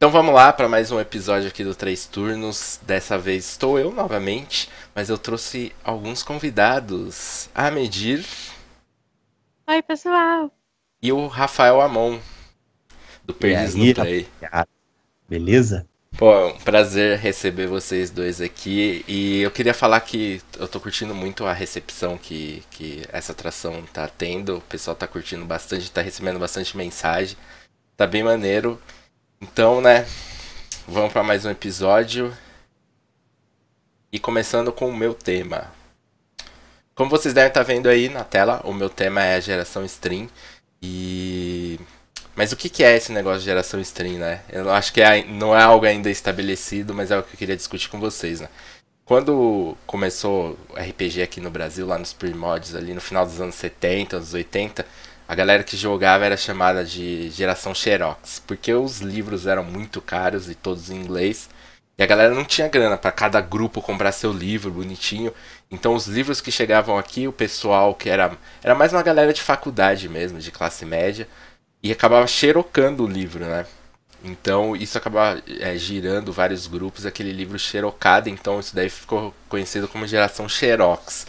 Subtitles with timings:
[0.00, 2.80] Então vamos lá para mais um episódio aqui do Três Turnos.
[2.86, 7.50] Dessa vez estou eu novamente, mas eu trouxe alguns convidados.
[7.54, 8.24] A Medir.
[9.66, 10.50] Oi, pessoal.
[11.02, 12.18] E o Rafael Amon,
[13.22, 14.26] do Perdiz no Play.
[15.28, 15.86] Beleza?
[16.16, 19.04] Pô, é um prazer receber vocês dois aqui.
[19.06, 23.84] E eu queria falar que eu tô curtindo muito a recepção que, que essa atração
[23.92, 24.56] tá tendo.
[24.56, 27.36] O pessoal tá curtindo bastante, tá recebendo bastante mensagem.
[27.98, 28.80] Tá bem maneiro.
[29.42, 30.06] Então, né,
[30.86, 32.36] vamos para mais um episódio.
[34.12, 35.72] E começando com o meu tema.
[36.94, 39.82] Como vocês devem estar tá vendo aí na tela, o meu tema é a geração
[39.86, 40.28] stream.
[40.82, 41.80] E.
[42.36, 44.42] Mas o que é esse negócio de geração stream, né?
[44.50, 47.56] Eu acho que é, não é algo ainda estabelecido, mas é o que eu queria
[47.56, 48.48] discutir com vocês, né?
[49.06, 53.54] Quando começou o RPG aqui no Brasil, lá nos pre-mods, ali no final dos anos
[53.54, 54.86] 70, anos 80,
[55.30, 60.50] a galera que jogava era chamada de geração Xerox, porque os livros eram muito caros
[60.50, 61.48] e todos em inglês.
[61.96, 65.32] E a galera não tinha grana para cada grupo comprar seu livro bonitinho.
[65.70, 69.40] Então os livros que chegavam aqui, o pessoal que era era mais uma galera de
[69.40, 71.28] faculdade mesmo, de classe média,
[71.80, 73.66] e acabava xerocando o livro, né?
[74.24, 79.86] Então isso acabava é, girando vários grupos, aquele livro xerocado, então isso daí ficou conhecido
[79.86, 81.24] como geração Xerox.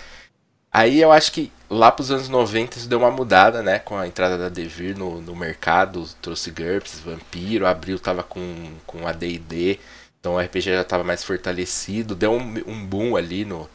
[0.71, 3.79] Aí eu acho que lá pros anos 90 isso deu uma mudada, né?
[3.79, 9.05] Com a entrada da Devir no, no mercado, trouxe GURPS, Vampiro, Abril tava com, com
[9.05, 9.79] a D&D,
[10.19, 13.69] então o RPG já tava mais fortalecido, deu um, um boom ali no,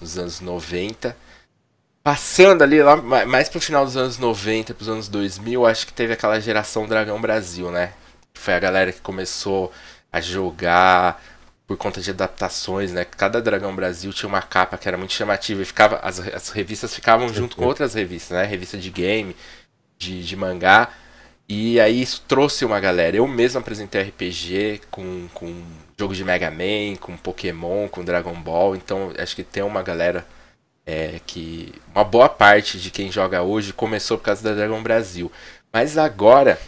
[0.00, 1.16] nos anos 90.
[2.02, 6.14] Passando ali, lá, mais pro final dos anos 90, pros anos 2000, acho que teve
[6.14, 7.92] aquela geração Dragão Brasil, né?
[8.34, 9.70] Foi a galera que começou
[10.10, 11.22] a jogar
[11.70, 13.04] por conta de adaptações, né?
[13.04, 16.92] Cada Dragão Brasil tinha uma capa que era muito chamativa e ficava, as, as revistas
[16.92, 18.44] ficavam junto com outras revistas, né?
[18.44, 19.36] Revista de game,
[19.96, 20.90] de, de mangá.
[21.48, 23.16] E aí isso trouxe uma galera.
[23.16, 25.62] Eu mesmo apresentei RPG com, com
[25.96, 28.74] jogo de Mega Man, com Pokémon, com Dragon Ball.
[28.74, 30.26] Então acho que tem uma galera
[30.84, 31.72] é, que.
[31.94, 35.30] Uma boa parte de quem joga hoje começou por causa da Dragon Brasil.
[35.72, 36.58] Mas agora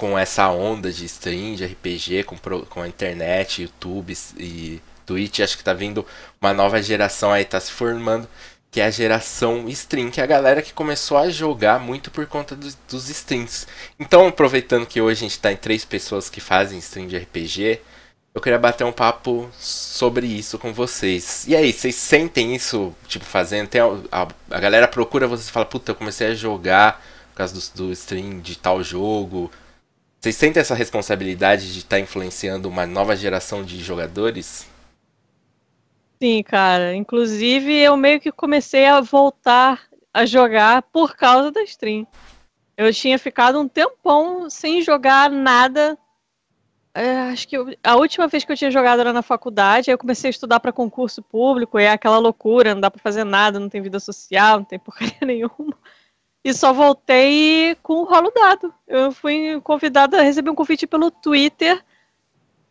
[0.00, 2.34] com essa onda de stream, de RPG, com,
[2.70, 6.06] com a internet, YouTube e Twitch, acho que tá vindo
[6.40, 8.26] uma nova geração aí, tá se formando,
[8.70, 12.26] que é a geração stream, que é a galera que começou a jogar muito por
[12.26, 13.66] conta do, dos streams.
[13.98, 17.82] Então, aproveitando que hoje a gente tá em três pessoas que fazem stream de RPG,
[18.34, 21.46] eu queria bater um papo sobre isso com vocês.
[21.46, 23.68] E aí, vocês sentem isso, tipo, fazendo?
[23.68, 27.36] Tem a, a, a galera procura vocês e fala, puta, eu comecei a jogar por
[27.36, 29.50] causa do, do stream de tal jogo,
[30.20, 34.68] vocês sentem essa responsabilidade de estar tá influenciando uma nova geração de jogadores?
[36.22, 36.94] Sim, cara.
[36.94, 39.80] Inclusive, eu meio que comecei a voltar
[40.12, 42.06] a jogar por causa da stream.
[42.76, 45.96] Eu tinha ficado um tempão sem jogar nada.
[46.92, 49.88] É, acho que eu, a última vez que eu tinha jogado era na faculdade.
[49.88, 51.80] Aí eu comecei a estudar para concurso público.
[51.80, 54.78] E é aquela loucura, não dá para fazer nada, não tem vida social, não tem
[54.78, 55.78] porcaria nenhuma.
[56.42, 58.72] E só voltei com o rolo dado.
[58.86, 61.82] Eu fui convidada a receber um convite pelo Twitter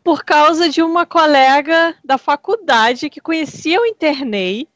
[0.04, 4.68] por causa de uma colega da faculdade que conhecia o Internei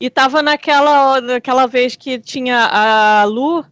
[0.00, 3.64] e estava naquela, naquela vez que tinha a Lu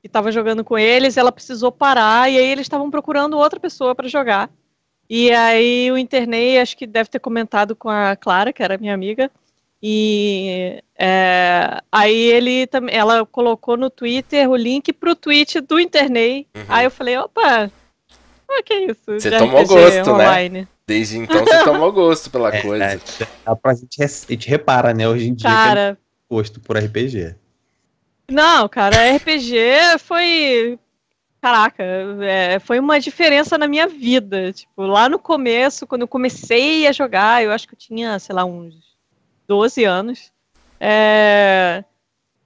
[0.00, 3.94] que estava jogando com eles, ela precisou parar e aí eles estavam procurando outra pessoa
[3.94, 4.50] para jogar.
[5.08, 8.94] E aí o Internei, acho que deve ter comentado com a Clara, que era minha
[8.94, 9.30] amiga,
[9.82, 16.46] e é, aí ele também, ela colocou no Twitter o link pro tweet do Internei.
[16.54, 16.64] Uhum.
[16.68, 17.68] Aí eu falei, opa,
[18.48, 19.02] o que é isso?
[19.06, 20.12] Você tomou gosto, né?
[20.12, 20.60] online.
[20.60, 20.68] né?
[20.86, 22.84] Desde então você tomou gosto pela é, coisa.
[22.84, 23.00] É,
[23.44, 25.08] a, gente, a gente repara, né?
[25.08, 25.98] Hoje em dia cara,
[26.30, 27.34] gosto por RPG.
[28.30, 30.78] Não, cara, RPG foi.
[31.40, 31.82] Caraca,
[32.22, 34.52] é, foi uma diferença na minha vida.
[34.52, 38.32] Tipo, lá no começo, quando eu comecei a jogar, eu acho que eu tinha, sei
[38.32, 38.91] lá, uns
[39.46, 40.32] 12 anos.
[40.80, 41.84] É...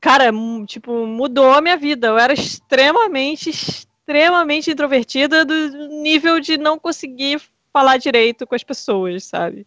[0.01, 0.31] Cara,
[0.67, 2.09] tipo, mudou a minha vida.
[2.09, 7.41] Eu era extremamente, extremamente introvertida do nível de não conseguir
[7.72, 9.66] falar direito com as pessoas, sabe?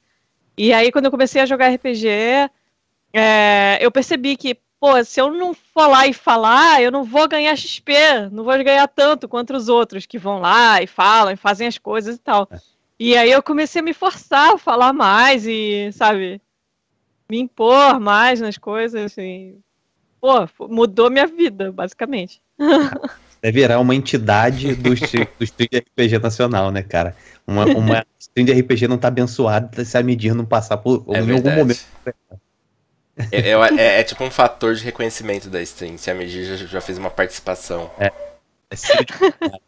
[0.58, 2.08] E aí, quando eu comecei a jogar RPG,
[3.14, 3.78] é...
[3.81, 7.56] eu percebi que, pô, se eu não for lá e falar, eu não vou ganhar
[7.56, 7.94] XP,
[8.31, 11.78] não vou ganhar tanto quanto os outros que vão lá e falam e fazem as
[11.78, 12.48] coisas e tal.
[12.52, 12.60] É.
[13.00, 16.42] E aí eu comecei a me forçar a falar mais e, sabe,
[17.30, 19.58] me impor mais nas coisas, assim.
[20.20, 22.42] Pô, mudou minha vida, basicamente.
[23.42, 27.16] Deve virar uma entidade do, do stream de RPG nacional, né, cara?
[27.48, 31.22] Uma, uma stream de RPG não tá abençoada se a medir não passar por é
[31.22, 31.80] em algum momento.
[33.31, 36.66] É, é, é, é, tipo um fator de reconhecimento da stream, se a medir já,
[36.66, 37.90] já fez uma participação.
[37.98, 38.12] É.
[38.72, 39.60] é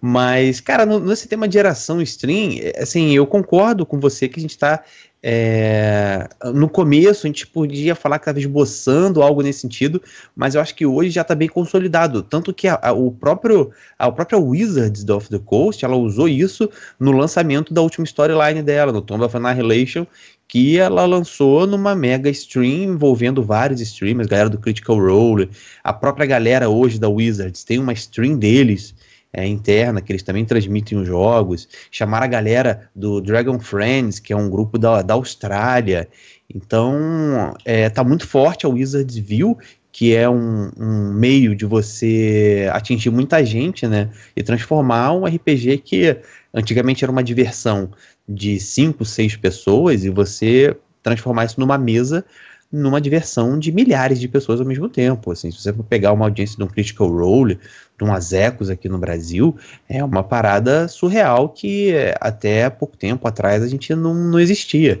[0.00, 4.38] Mas, cara, no, nesse tema de geração stream, é, assim, eu concordo com você que
[4.38, 4.82] a gente tá.
[5.22, 10.02] É, no começo a gente podia falar que estava esboçando algo nesse sentido,
[10.34, 12.22] mas eu acho que hoje já está bem consolidado.
[12.22, 16.70] Tanto que a, a, o próprio, a própria Wizards of the Coast ela usou isso
[16.98, 20.06] no lançamento da última storyline dela, no Tomb of Annihilation,
[20.48, 25.50] que ela lançou numa mega stream envolvendo vários streamers, galera do Critical Role,
[25.84, 28.94] a própria galera hoje da Wizards tem uma stream deles
[29.32, 34.32] é, interna, que eles também transmitem os jogos, chamar a galera do Dragon Friends, que
[34.32, 36.08] é um grupo da, da Austrália.
[36.52, 39.56] Então, é, tá muito forte a Wizards viu
[39.92, 44.08] que é um, um, meio de você atingir muita gente, né?
[44.36, 46.16] E transformar um RPG que
[46.54, 47.90] antigamente era uma diversão
[48.28, 52.24] de cinco, seis pessoas e você transformar isso numa mesa
[52.72, 55.32] numa diversão de milhares de pessoas ao mesmo tempo.
[55.32, 57.58] Assim, se você for pegar uma audiência de um Critical Role,
[57.98, 59.56] de um Azecos aqui no Brasil,
[59.88, 65.00] é uma parada surreal que até pouco tempo atrás a gente não, não existia.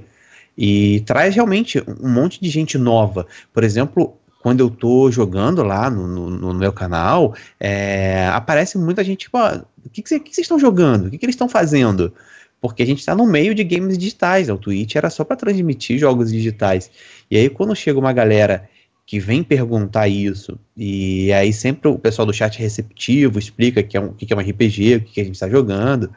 [0.58, 3.26] E traz realmente um monte de gente nova.
[3.52, 9.04] Por exemplo, quando eu tô jogando lá no, no, no meu canal, é, aparece muita
[9.04, 11.06] gente, tipo, ah, o que, que, vocês estão jogando?
[11.06, 12.12] O que, que eles estão fazendo?
[12.60, 14.54] Porque a gente está no meio de games digitais, né?
[14.54, 16.90] o Twitch era só para transmitir jogos digitais.
[17.30, 18.68] E aí quando chega uma galera
[19.06, 24.00] que vem perguntar isso, e aí sempre o pessoal do chat receptivo, explica que é
[24.00, 26.10] um, que é um RPG, o que, a gente está jogando,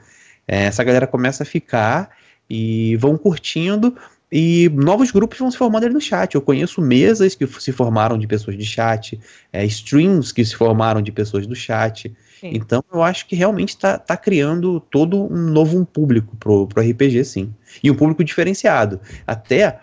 [0.48, 2.12] é, essa galera começa a ficar
[2.48, 3.96] e vão curtindo,
[4.32, 6.36] e novos grupos vão se formando ali no chat.
[6.36, 9.20] Eu conheço mesas que se formaram de pessoas de chat,
[9.52, 12.12] é, streams que se formaram de pessoas do chat.
[12.42, 17.24] Então eu acho que realmente está tá criando todo um novo público pro, pro RPG,
[17.26, 17.54] sim.
[17.84, 19.00] E um público diferenciado.
[19.26, 19.80] Até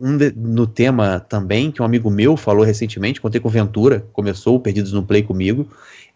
[0.00, 4.56] um de, no tema também, que um amigo meu falou recentemente, contei com Ventura, começou
[4.56, 5.68] o Perdidos no Play comigo.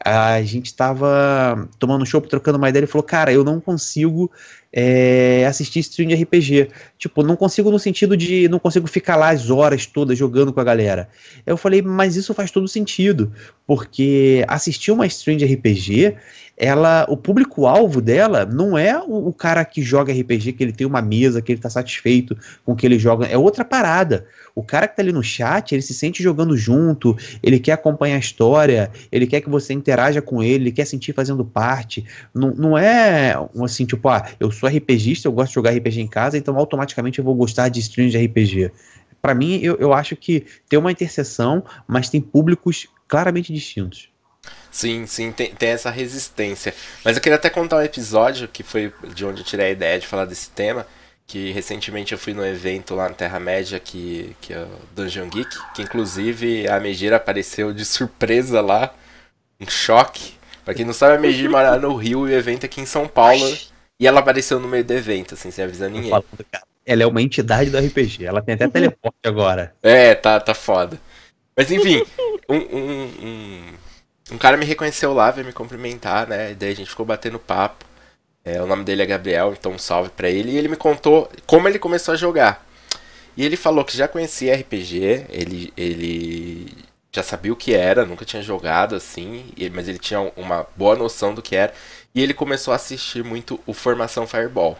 [0.05, 4.31] A gente estava tomando um show, trocando uma ideia, ele falou, cara, eu não consigo
[4.71, 6.69] é, assistir stream de RPG.
[6.99, 10.61] Tipo, não consigo no sentido de não consigo ficar lá as horas todas jogando com
[10.61, 11.09] a galera.
[11.47, 13.33] Eu falei, mas isso faz todo sentido,
[13.67, 16.17] porque assistir uma stream de RPG
[16.57, 20.87] ela, o público-alvo dela não é o, o, cara que joga RPG, que ele tem
[20.87, 24.27] uma mesa, que ele tá satisfeito com o que ele joga, é outra parada.
[24.55, 28.17] O cara que tá ali no chat, ele se sente jogando junto, ele quer acompanhar
[28.17, 32.05] a história, ele quer que você interaja com ele, ele quer sentir fazendo parte.
[32.33, 36.09] Não, não é assim, tipo, ah, eu sou RPGista, eu gosto de jogar RPG em
[36.09, 38.71] casa, então automaticamente eu vou gostar de streams de RPG.
[39.21, 44.14] Para mim, eu, eu acho que tem uma interseção, mas tem públicos claramente distintos.
[44.75, 46.75] Sim, sim, tem, tem essa resistência.
[47.05, 50.01] Mas eu queria até contar um episódio que foi de onde eu tirei a ideia
[50.01, 50.85] de falar desse tema.
[51.29, 55.57] Que recentemente eu fui no evento lá na Terra-média, que, que é o Dungeon Geek,
[55.75, 58.93] que inclusive a Megira apareceu de surpresa lá,
[59.61, 60.35] um choque.
[60.65, 62.87] Pra quem não sabe, a Megir mora no Rio e o evento é aqui em
[62.87, 63.57] São Paulo.
[64.01, 66.11] E ela apareceu no meio do evento, assim, sem avisar ninguém.
[66.85, 69.73] Ela é uma entidade do RPG, ela tem até teleporte agora.
[69.81, 71.01] É, tá, tá foda.
[71.57, 72.03] Mas enfim,
[72.49, 73.75] um, um, um
[74.31, 76.53] um cara me reconheceu lá, veio me cumprimentar, né?
[76.53, 77.85] E daí a gente ficou batendo papo.
[78.45, 80.53] É, o nome dele é Gabriel, então um salve pra ele.
[80.53, 82.65] E ele me contou como ele começou a jogar.
[83.37, 86.73] E ele falou que já conhecia RPG, ele, ele
[87.13, 91.35] já sabia o que era, nunca tinha jogado assim, mas ele tinha uma boa noção
[91.35, 91.73] do que era.
[92.15, 94.79] E ele começou a assistir muito o Formação Fireball.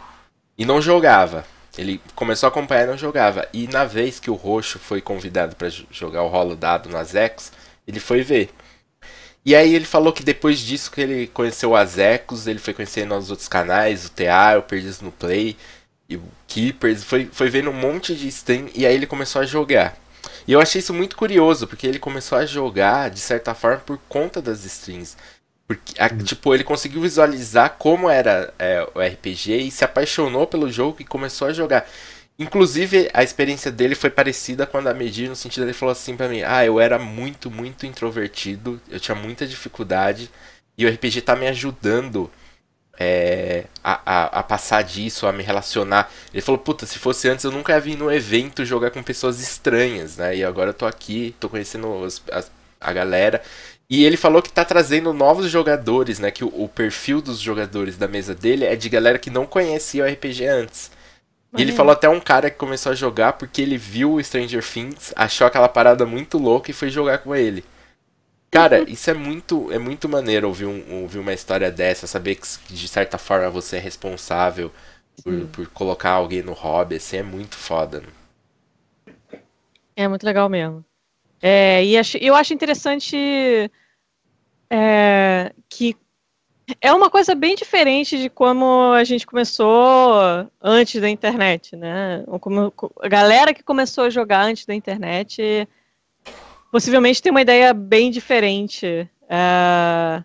[0.57, 1.45] E não jogava.
[1.77, 3.47] Ele começou a acompanhar e não jogava.
[3.51, 7.51] E na vez que o Roxo foi convidado para jogar o rolo dado nas Ecos,
[7.85, 8.49] ele foi ver.
[9.45, 13.15] E aí ele falou que depois disso que ele conheceu o Azecos, ele foi conhecendo
[13.15, 15.55] os outros canais, o TA, o Perdidos no Play,
[16.09, 19.45] e o Keepers, foi, foi vendo um monte de stream e aí ele começou a
[19.45, 19.95] jogar.
[20.47, 23.99] E eu achei isso muito curioso, porque ele começou a jogar, de certa forma, por
[24.09, 25.15] conta das streams.
[25.67, 26.17] Porque, a, hum.
[26.17, 31.05] tipo, ele conseguiu visualizar como era é, o RPG e se apaixonou pelo jogo e
[31.05, 31.87] começou a jogar.
[32.37, 36.27] Inclusive, a experiência dele foi parecida quando a Medir, no sentido ele falou assim para
[36.27, 40.29] mim: "Ah, eu era muito, muito introvertido, eu tinha muita dificuldade
[40.77, 42.29] e o RPG tá me ajudando
[42.97, 46.11] é, a, a, a, passar disso, a me relacionar.
[46.33, 49.39] Ele falou, puta, se fosse antes eu nunca ia vir no evento jogar com pessoas
[49.41, 50.35] estranhas, né?
[50.37, 52.43] E agora eu tô aqui, tô conhecendo os, a,
[52.81, 53.41] a, galera.
[53.89, 56.31] E ele falou que tá trazendo novos jogadores, né?
[56.31, 60.03] Que o, o, perfil dos jogadores da mesa dele é de galera que não conhecia
[60.03, 60.91] o RPG antes.
[61.57, 64.63] E ele falou até um cara que começou a jogar porque ele viu o Stranger
[64.63, 67.63] Things, achou aquela parada muito louca e foi jogar com ele.
[68.51, 72.73] Cara, isso é muito, é muito maneiro ouvir, um, ouvir uma história dessa, saber que
[72.73, 74.71] de certa forma você é responsável
[75.23, 78.01] por, por colocar alguém no hobby, assim, é muito foda.
[78.01, 79.39] Né?
[79.95, 80.83] É muito legal mesmo.
[81.41, 83.71] É, e acho, eu acho interessante
[84.69, 85.95] é, que
[86.81, 92.23] É uma coisa bem diferente de como a gente começou antes da internet, né?
[92.39, 95.67] Como a galera que começou a jogar antes da internet
[96.71, 100.23] possivelmente tem uma ideia bem diferente é,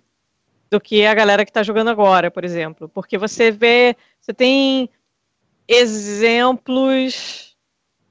[0.71, 2.89] do que a galera que está jogando agora, por exemplo.
[2.89, 4.89] Porque você vê, você tem
[5.69, 7.55] exemplos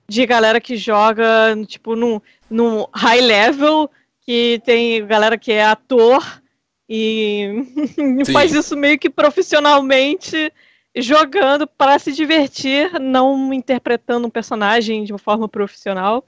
[0.08, 1.26] de galera que joga,
[1.68, 3.90] tipo, num, num high level,
[4.22, 6.42] que tem galera que é ator
[6.90, 7.64] e
[8.34, 10.52] faz isso meio que profissionalmente,
[10.96, 16.26] jogando para se divertir, não interpretando um personagem de uma forma profissional.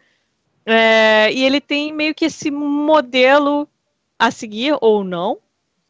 [0.63, 3.67] É, e ele tem meio que esse modelo
[4.19, 5.39] a seguir, ou não,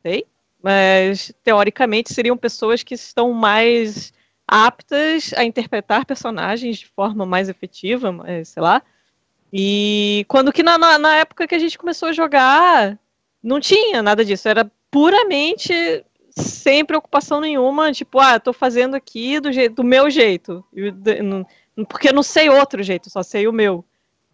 [0.01, 0.25] sei,
[0.63, 4.13] mas teoricamente seriam pessoas que estão mais
[4.47, 8.13] aptas a interpretar personagens de forma mais efetiva,
[8.45, 8.81] sei lá.
[9.51, 12.97] E quando que na, na, época que a gente começou a jogar,
[13.41, 15.73] não tinha nada disso, era puramente
[16.29, 20.63] sem preocupação nenhuma, tipo, ah, tô fazendo aqui do, jeito, do meu jeito,
[21.89, 23.83] porque eu não sei outro jeito, só sei o meu.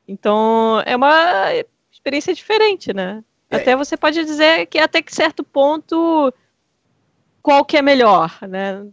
[0.08, 1.48] Então, é uma
[1.92, 3.24] experiência diferente, né?
[3.50, 3.58] É.
[3.58, 6.34] Até você pode dizer que até que certo ponto
[7.42, 8.86] qual que é melhor, né?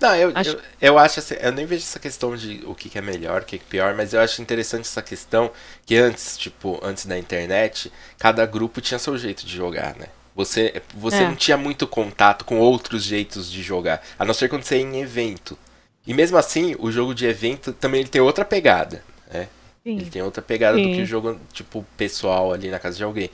[0.00, 0.50] Não, eu, acho...
[0.50, 3.42] eu, eu, acho assim, eu nem vejo essa questão de o que, que é melhor,
[3.42, 5.50] o que, que é pior, mas eu acho interessante essa questão
[5.86, 10.06] que antes, tipo, antes da internet, cada grupo tinha seu jeito de jogar, né?
[10.34, 11.28] Você, você é.
[11.28, 14.82] não tinha muito contato com outros jeitos de jogar, a não ser quando você ia
[14.82, 15.58] em evento.
[16.06, 19.48] E mesmo assim, o jogo de evento também ele tem outra pegada, né?
[19.84, 19.96] Sim.
[19.96, 20.90] Ele tem outra pegada Sim.
[20.90, 23.30] do que o jogo, tipo, pessoal ali na casa de alguém.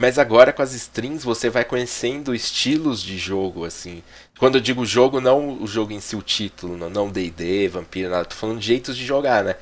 [0.00, 4.02] Mas agora com as strings você vai conhecendo estilos de jogo, assim.
[4.38, 8.24] Quando eu digo jogo, não o jogo em si, o título, não D&D, Vampiro, nada.
[8.24, 9.56] Tô falando de jeitos de jogar, né?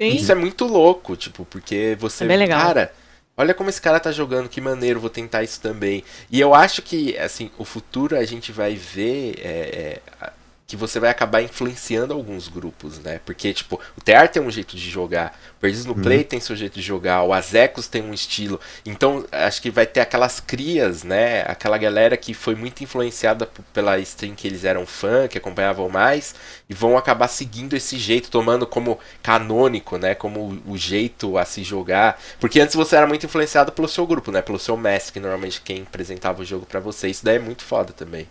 [0.00, 0.08] Sim.
[0.16, 2.24] Isso é muito louco, tipo, porque você...
[2.24, 2.58] É bem legal.
[2.62, 2.90] Cara,
[3.36, 6.02] olha como esse cara tá jogando, que maneiro, vou tentar isso também.
[6.30, 9.34] E eu acho que, assim, o futuro a gente vai ver...
[9.40, 10.32] É, é,
[10.72, 13.20] que você vai acabar influenciando alguns grupos, né?
[13.26, 16.00] Porque, tipo, o TR tem um jeito de jogar, o Perdidos no uhum.
[16.00, 18.58] Play tem seu jeito de jogar, o Azecos tem um estilo.
[18.86, 21.42] Então, acho que vai ter aquelas crias, né?
[21.42, 26.34] Aquela galera que foi muito influenciada pela stream que eles eram fã, que acompanhavam mais,
[26.70, 30.14] e vão acabar seguindo esse jeito, tomando como canônico, né?
[30.14, 32.18] Como o jeito a se jogar.
[32.40, 34.40] Porque antes você era muito influenciado pelo seu grupo, né?
[34.40, 37.08] Pelo seu mestre, que normalmente quem apresentava o jogo para você.
[37.08, 38.26] Isso daí é muito foda também.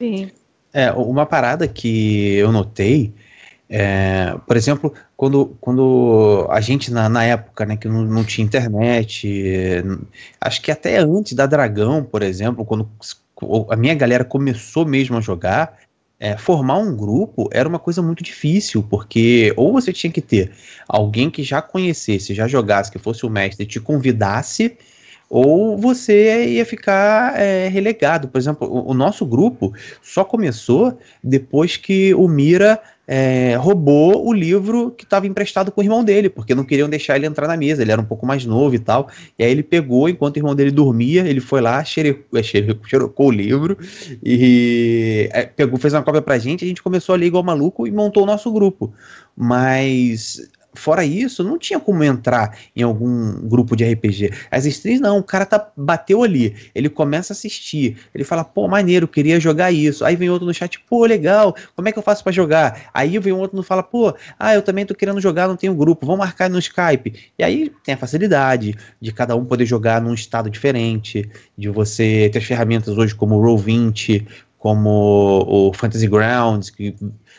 [0.00, 0.32] Sim.
[0.72, 3.12] É, uma parada que eu notei,
[3.68, 8.44] é, por exemplo, quando, quando a gente, na, na época, né, que não, não tinha
[8.44, 9.82] internet,
[10.40, 12.88] acho que até antes da Dragão, por exemplo, quando
[13.70, 15.78] a minha galera começou mesmo a jogar,
[16.22, 20.52] é, formar um grupo era uma coisa muito difícil, porque ou você tinha que ter
[20.86, 24.76] alguém que já conhecesse, já jogasse, que fosse o mestre, te convidasse
[25.34, 28.28] ou você ia ficar é, relegado.
[28.28, 29.72] Por exemplo, o, o, nosso grupo
[30.02, 35.84] só começou depois que o Mira é, roubou o livro que estava emprestado com o
[35.84, 38.44] irmão dele, porque não queriam deixar ele entrar na mesa, ele era um pouco mais
[38.44, 39.08] novo e tal.
[39.38, 43.28] E aí ele pegou, enquanto o irmão dele dormia, ele foi lá, xerecou, é, xerecou
[43.28, 43.78] o livro
[44.22, 47.86] e é, pegou, fez uma cópia pra gente, a gente começou a ler igual maluco
[47.86, 48.92] e montou o nosso grupo.
[49.34, 54.30] Mas fora isso, não tinha como entrar em algum grupo de RPG.
[54.50, 58.66] As streams não, o cara tá, bateu ali, ele começa a assistir, ele fala, pô,
[58.68, 60.04] maneiro, queria jogar isso.
[60.04, 62.90] Aí vem outro no chat, pô, legal, como é que eu faço para jogar?
[62.92, 66.06] Aí vem outro no fala, pô, ah, eu também tô querendo jogar, não tenho grupo,
[66.06, 67.14] vamos marcar no Skype.
[67.38, 72.30] E aí tem a facilidade de cada um poder jogar num estado diferente, de você
[72.32, 74.26] ter ferramentas hoje como o Roll20,
[74.58, 76.94] como o Fantasy Grounds, que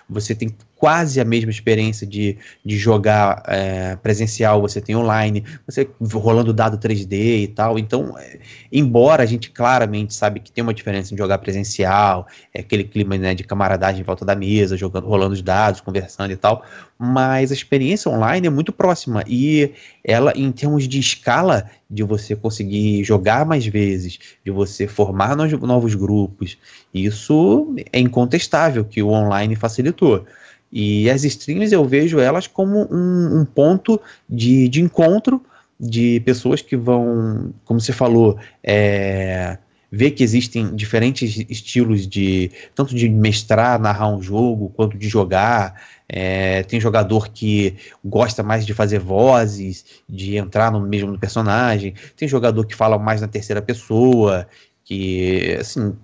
[0.09, 5.87] você tem quase a mesma experiência de, de jogar é, presencial, você tem online, você
[6.11, 7.79] rolando dado 3D e tal.
[7.79, 8.37] Então, é,
[8.69, 13.17] embora a gente claramente sabe que tem uma diferença em jogar presencial, é aquele clima
[13.17, 16.65] né, de camaradagem em volta da mesa, jogando, rolando os dados, conversando e tal,
[16.99, 19.71] mas a experiência online é muito próxima e
[20.03, 25.95] ela, em termos de escala, de você conseguir jogar mais vezes, de você formar novos
[25.95, 26.57] grupos,
[26.93, 30.25] isso é incontestável que o online facilitou.
[30.75, 35.39] E as streams eu vejo elas como um, um ponto de, de encontro
[35.79, 39.59] de pessoas que vão, como você falou, é,
[39.91, 45.79] ver que existem diferentes estilos de tanto de mestrar, narrar um jogo, quanto de jogar.
[46.09, 51.93] É, tem jogador que gosta mais de fazer vozes, de entrar no mesmo personagem.
[52.17, 54.47] Tem jogador que fala mais na terceira pessoa,
[54.83, 55.95] que assim,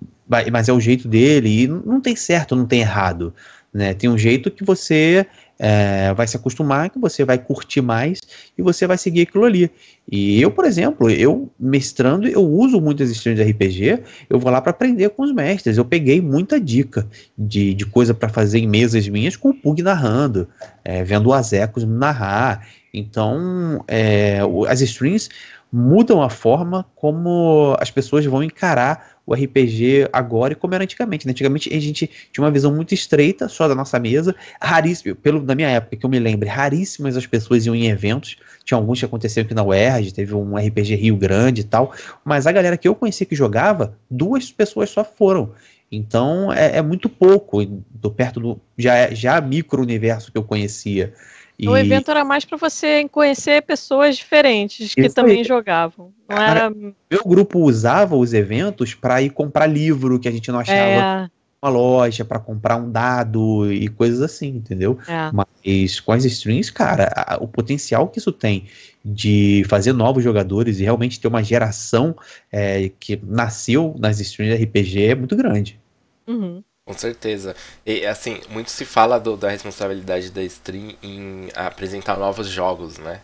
[0.52, 3.34] mas é o jeito dele e não tem certo, não tem errado.
[3.72, 3.94] Né?
[3.94, 5.26] Tem um jeito que você
[5.58, 8.18] é, vai se acostumar, que você vai curtir mais
[8.56, 9.70] e você vai seguir aquilo ali.
[10.10, 14.60] E eu, por exemplo, eu mestrando, eu uso muitas streams de RPG, eu vou lá
[14.60, 15.76] para aprender com os mestres.
[15.76, 19.82] Eu peguei muita dica de, de coisa para fazer em mesas minhas com o Pug
[19.82, 20.48] narrando,
[20.84, 22.66] é, vendo o Azecos narrar.
[22.92, 25.28] Então, é, as streams
[25.72, 31.26] mudam a forma como as pessoas vão encarar o RPG agora e como era antigamente.
[31.26, 31.30] Né?
[31.30, 35.54] Antigamente a gente tinha uma visão muito estreita só da nossa mesa, raríssimo, pelo, na
[35.54, 39.04] minha época que eu me lembro, raríssimas as pessoas iam em eventos, tinha alguns que
[39.04, 41.92] aconteceram aqui na UERJ, teve um RPG Rio Grande e tal,
[42.24, 45.52] mas a galera que eu conheci que jogava, duas pessoas só foram.
[45.92, 51.12] Então é, é muito pouco, do perto do já, já micro-universo que eu conhecia.
[51.60, 51.68] E...
[51.68, 56.10] O evento era mais para você conhecer pessoas diferentes que Isso também jogavam.
[56.26, 56.70] Não era...
[56.70, 61.30] Meu grupo usava os eventos para ir comprar livro que a gente não achava é...
[61.62, 64.98] uma loja, para comprar um dado e coisas assim, entendeu?
[65.06, 65.30] É.
[65.34, 68.64] Mas com as streams, cara, a, o potencial que isso tem
[69.04, 72.16] de fazer novos jogadores e realmente ter uma geração
[72.50, 75.78] é, que nasceu nas streams de RPG é muito grande.
[76.26, 76.62] Uhum.
[76.90, 77.54] Com certeza.
[77.86, 83.20] E assim, muito se fala do, da responsabilidade da stream em apresentar novos jogos, né?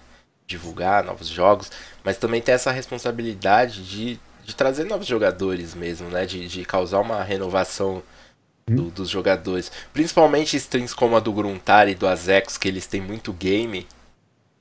[0.47, 1.73] Divulgar novos jogos,
[2.05, 6.25] mas também tem essa responsabilidade de, de trazer novos jogadores mesmo, né?
[6.25, 8.05] De, de causar uma renovação
[8.71, 8.89] do, hum.
[8.89, 9.73] dos jogadores.
[9.93, 13.85] Principalmente streams como a do Gruntar e do Azecos, que eles têm muito game.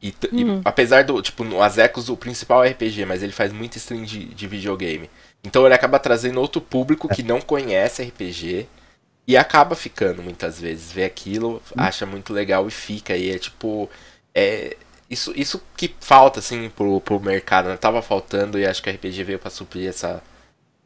[0.01, 0.57] E, hum.
[0.57, 4.01] e, apesar do, tipo, no Azecos o principal é RPG, mas ele faz muito stream
[4.01, 5.11] de, de videogame.
[5.43, 8.67] Então ele acaba trazendo outro público que não conhece RPG
[9.27, 10.91] e acaba ficando muitas vezes.
[10.91, 13.15] Vê aquilo, acha muito legal e fica.
[13.15, 13.89] E é tipo.
[14.33, 14.77] É,
[15.09, 17.77] isso, isso que falta, assim, pro, pro mercado, né?
[17.77, 20.21] Tava faltando e acho que a RPG veio pra suprir essa,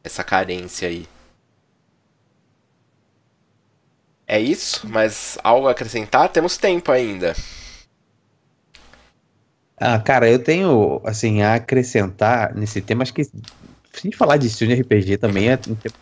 [0.04, 1.08] essa carência aí.
[4.26, 6.28] É isso, mas algo a acrescentar?
[6.28, 7.34] Temos tempo ainda.
[9.76, 13.22] Ah, cara, eu tenho, assim, a acrescentar nesse tema, acho que
[13.92, 15.58] se falar de estilo de RPG também, é,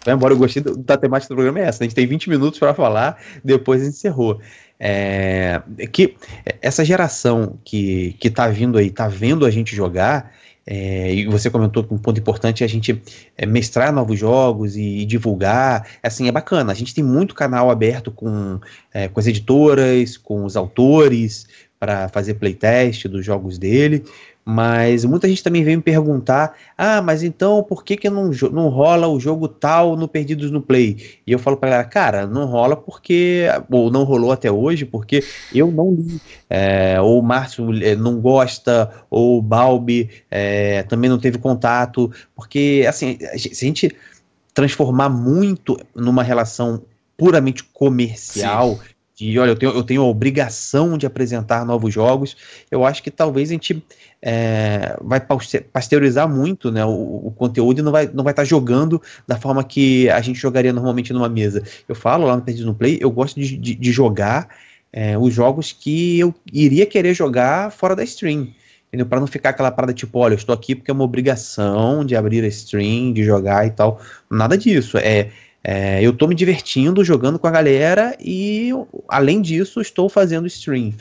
[0.09, 1.83] embora eu gostei da temática do programa, é essa.
[1.83, 4.41] A gente tem 20 minutos para falar, depois a gente encerrou.
[4.81, 5.61] É,
[5.93, 6.15] que
[6.63, 10.33] essa geração que, que tá vindo aí, tá vendo a gente jogar,
[10.71, 13.03] é, e você comentou que um ponto importante é a gente
[13.39, 15.89] é, mestrar novos jogos e, e, divulgar.
[16.03, 16.71] Assim, é bacana.
[16.71, 18.61] A gente tem muito canal aberto com,
[18.93, 21.47] é, com as editoras, com os autores,
[21.81, 24.05] para fazer playtest dos jogos dele.
[24.51, 28.71] Mas muita gente também vem me perguntar: ah, mas então por que, que não, não
[28.71, 31.21] rola o jogo tal no Perdidos no Play?
[31.27, 33.45] E eu falo para ela: cara, não rola porque.
[33.71, 35.23] ou não rolou até hoje porque
[35.55, 36.19] eu não li.
[36.49, 42.11] É, ou o Márcio é, não gosta, ou o Balbi é, também não teve contato.
[42.35, 43.95] Porque, assim, se a gente
[44.55, 46.81] transformar muito numa relação
[47.19, 48.77] puramente comercial.
[48.77, 48.98] Sim.
[49.19, 52.37] De, olha, eu tenho, eu tenho a obrigação de apresentar novos jogos.
[52.71, 53.83] Eu acho que talvez a gente
[54.23, 55.21] é, vai
[55.73, 59.37] pasteurizar muito né, o, o, conteúdo e não vai estar não vai tá jogando da
[59.37, 61.65] forma que a gente jogaria normalmente numa mesa.
[61.89, 64.51] Eu falo lá no Perdido no Play, eu gosto de, de, de jogar
[64.93, 68.53] é, os jogos que eu iria querer jogar fora da stream.
[69.09, 72.15] Para não ficar aquela parada tipo, olha, eu estou aqui porque é uma obrigação de
[72.15, 74.01] abrir a stream, de jogar e tal.
[74.31, 74.97] Nada disso.
[74.97, 75.31] É,
[75.63, 78.71] é eu estou me divertindo jogando com a galera e,
[79.09, 80.95] além disso, estou fazendo stream.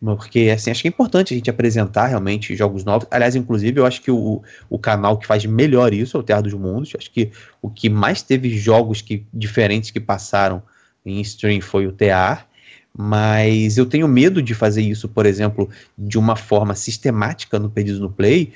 [0.00, 3.08] Porque, assim, acho que é importante a gente apresentar realmente jogos novos.
[3.10, 6.40] Aliás, inclusive, eu acho que o, o canal que faz melhor isso é o Terra
[6.40, 6.92] dos Mundos.
[6.96, 10.62] Acho que o que mais teve jogos que, diferentes que passaram
[11.04, 12.44] em stream foi o TR.
[12.96, 18.00] Mas eu tenho medo de fazer isso, por exemplo, de uma forma sistemática no Perdidos
[18.00, 18.52] no Play,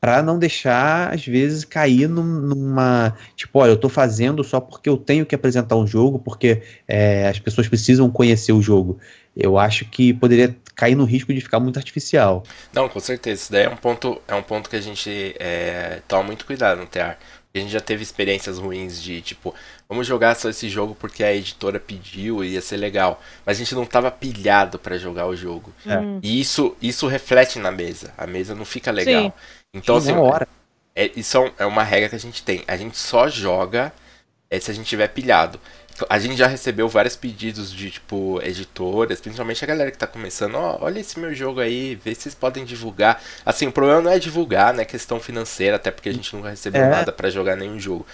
[0.00, 3.16] para não deixar, às vezes, cair num, numa.
[3.34, 7.28] Tipo, olha, eu estou fazendo só porque eu tenho que apresentar um jogo, porque é,
[7.28, 8.98] as pessoas precisam conhecer o jogo.
[9.36, 12.44] Eu acho que poderia cair no risco de ficar muito artificial.
[12.72, 13.42] Não, com certeza.
[13.42, 16.80] Isso daí é um ponto, é um ponto que a gente é, toma muito cuidado
[16.80, 17.16] no TR.
[17.54, 19.54] A gente já teve experiências ruins de tipo,
[19.88, 23.20] vamos jogar só esse jogo porque a editora pediu e ia ser legal.
[23.44, 25.72] Mas a gente não estava pilhado para jogar o jogo.
[25.86, 25.98] É.
[26.22, 28.12] E isso, isso reflete na mesa.
[28.16, 29.24] A mesa não fica legal.
[29.24, 29.32] Sim.
[29.74, 30.48] Então, Sim, assim, hora.
[30.94, 32.64] É, isso é, é uma regra que a gente tem.
[32.66, 33.92] A gente só joga
[34.50, 35.60] é, se a gente tiver pilhado.
[36.08, 40.54] A gente já recebeu vários pedidos de, tipo, editoras, principalmente a galera que tá começando,
[40.54, 43.20] ó, oh, olha esse meu jogo aí, vê se vocês podem divulgar.
[43.44, 44.84] Assim, o problema não é divulgar, né?
[44.84, 46.88] Questão financeira, até porque a gente nunca recebeu é.
[46.88, 48.06] nada para jogar nenhum jogo.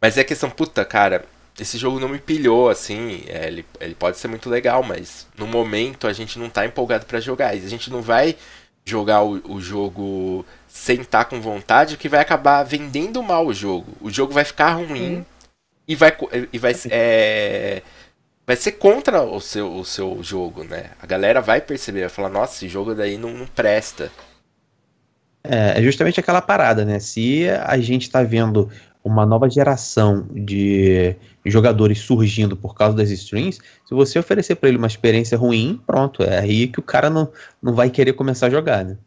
[0.00, 1.24] Mas é questão, puta, cara,
[1.58, 5.46] esse jogo não me pilhou, assim, é, ele, ele pode ser muito legal, mas no
[5.46, 7.54] momento a gente não tá empolgado para jogar.
[7.54, 8.36] E a gente não vai
[8.84, 13.92] jogar o, o jogo sem estar com vontade, que vai acabar vendendo mal o jogo.
[14.00, 15.24] O jogo vai ficar ruim
[15.86, 16.12] e vai,
[16.52, 17.80] e vai é,
[18.44, 20.90] vai ser contra o seu, o seu jogo, né?
[21.00, 24.10] A galera vai perceber, vai falar, nossa, esse jogo daí não, não presta.
[25.44, 26.98] É, é justamente aquela parada, né?
[26.98, 28.68] Se a gente tá vendo
[29.04, 31.14] uma nova geração de
[31.46, 36.24] jogadores surgindo por causa das streams, se você oferecer para ele uma experiência ruim, pronto,
[36.24, 37.30] é aí que o cara não,
[37.62, 38.98] não vai querer começar a jogar, né?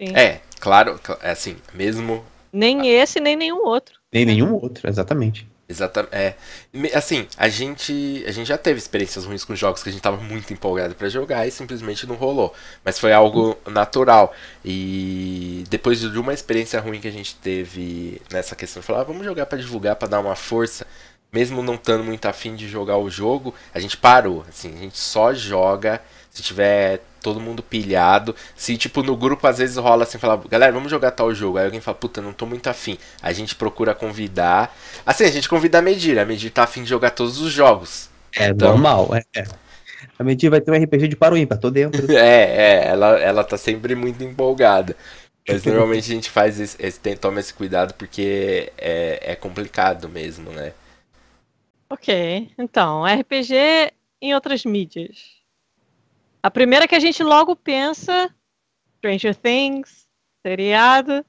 [0.00, 0.16] Sim.
[0.16, 2.24] É, claro, é assim, mesmo.
[2.50, 4.00] Nem esse, nem nenhum outro.
[4.10, 5.46] Nem nenhum outro, exatamente.
[5.68, 6.12] Exatamente.
[6.12, 6.34] É.
[6.94, 10.16] Assim, a gente, a gente já teve experiências ruins com jogos que a gente tava
[10.16, 12.52] muito empolgado para jogar e simplesmente não rolou.
[12.82, 14.34] Mas foi algo natural.
[14.64, 19.24] E depois de uma experiência ruim que a gente teve nessa questão, falar, ah, vamos
[19.24, 20.86] jogar para divulgar, para dar uma força.
[21.30, 24.44] Mesmo não estando muito afim de jogar o jogo, a gente parou.
[24.48, 28.34] Assim, a gente só joga se tiver todo mundo pilhado.
[28.56, 31.58] Se, tipo, no grupo às vezes rola assim, falar, galera, vamos jogar tal jogo.
[31.58, 32.98] Aí alguém fala, puta, não tô muito afim.
[33.22, 34.76] A gente procura convidar.
[35.04, 36.18] Assim, a gente convida a Medir.
[36.18, 38.08] A Medir tá afim de jogar todos os jogos.
[38.34, 38.70] É então...
[38.70, 39.44] normal, é.
[40.18, 42.10] A Medir vai ter um RPG de paro ímpar, tô dentro.
[42.12, 44.96] é, é, ela, ela tá sempre muito empolgada.
[45.46, 50.50] Mas normalmente a gente faz esse, esse toma esse cuidado porque é, é complicado mesmo,
[50.50, 50.72] né?
[51.88, 55.39] Ok, então, RPG em outras mídias.
[56.42, 58.34] A primeira que a gente logo pensa,
[58.96, 60.08] Stranger Things,
[60.42, 61.24] seriado,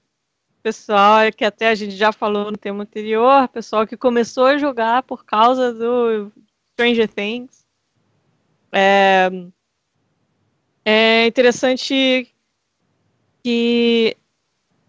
[0.63, 5.03] pessoal que até a gente já falou no tema anterior, pessoal que começou a jogar
[5.03, 6.31] por causa do
[6.73, 7.65] Stranger Things.
[8.71, 9.29] É,
[10.85, 12.33] é interessante
[13.43, 14.15] que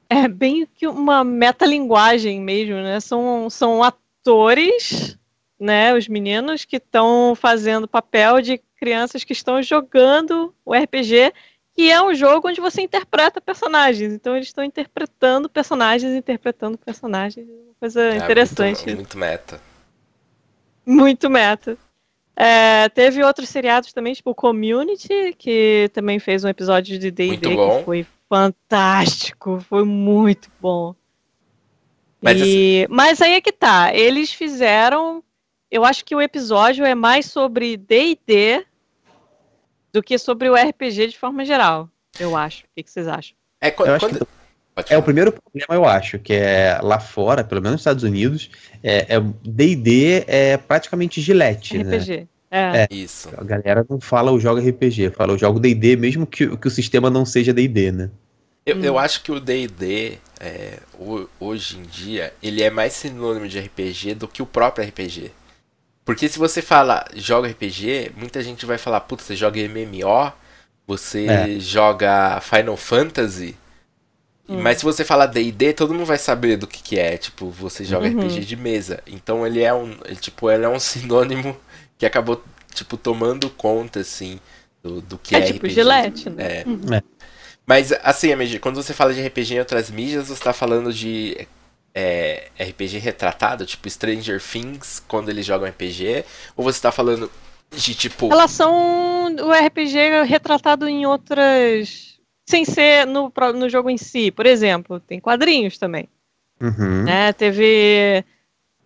[0.08, 3.00] é bem que uma metalinguagem mesmo, né?
[3.00, 5.18] São, são atores,
[5.58, 5.94] né?
[5.94, 11.32] Os meninos que estão fazendo papel de crianças que estão jogando o RPG,
[11.72, 14.12] que é um jogo onde você interpreta personagens.
[14.12, 17.46] Então eles estão interpretando personagens, interpretando personagens.
[17.48, 18.84] Uma coisa é, interessante.
[18.86, 19.60] Muito, muito meta.
[20.84, 21.78] Muito meta.
[22.34, 27.84] É, teve outros seriados também, tipo Community, que também fez um episódio de D&D que
[27.84, 30.92] foi fantástico, foi muito bom.
[32.20, 32.42] Mas, e...
[32.42, 32.86] assim...
[32.92, 35.22] Mas aí é que tá, eles fizeram,
[35.70, 38.66] eu acho que o episódio é mais sobre D&D
[39.92, 42.64] do que sobre o RPG de forma geral, eu acho.
[42.64, 43.34] O que, que vocês acham?
[43.60, 44.26] É, quando, quando...
[44.88, 48.50] é o primeiro problema, eu acho, que é lá fora, pelo menos nos Estados Unidos,
[48.82, 52.16] é D&D é, é, praticamente gilete, RPG.
[52.16, 52.26] Né?
[52.50, 52.82] É.
[52.82, 52.88] é.
[52.90, 53.30] Isso.
[53.36, 56.70] A galera não fala o jogo RPG, fala o jogo D&D, mesmo que, que o
[56.70, 58.10] sistema não seja D&D, né?
[58.64, 58.84] Eu, hum.
[58.84, 60.78] eu acho que o D&D, é,
[61.40, 65.32] hoje em dia, ele é mais sinônimo de RPG do que o próprio RPG.
[66.04, 70.32] Porque se você fala joga RPG, muita gente vai falar, puta, você joga MMO,
[70.86, 71.60] você é.
[71.60, 73.56] joga Final Fantasy.
[74.48, 74.60] Hum.
[74.60, 77.84] Mas se você falar D&D, todo mundo vai saber do que, que é, tipo, você
[77.84, 78.18] joga uhum.
[78.18, 79.00] RPG de mesa.
[79.06, 81.56] Então ele é um, ele, tipo, ele é um sinônimo
[81.96, 82.42] que acabou
[82.74, 84.40] tipo tomando conta assim
[84.82, 85.74] do, do que é, é tipo RPG.
[85.74, 86.62] Gillette, né?
[86.62, 86.64] É.
[86.66, 86.94] Uhum.
[86.94, 87.02] é.
[87.64, 91.46] Mas assim, MG, quando você fala de RPG em outras mídias, você está falando de
[91.94, 96.24] é, RPG retratado, tipo Stranger Things, quando eles jogam RPG?
[96.56, 97.30] Ou você tá falando
[97.70, 98.32] de tipo.
[98.32, 102.18] Elas são o RPG retratado em outras.
[102.44, 104.30] Sem ser no, no jogo em si.
[104.30, 106.08] Por exemplo, tem quadrinhos também.
[106.60, 107.04] Uhum.
[107.04, 107.32] Né?
[107.32, 108.24] Teve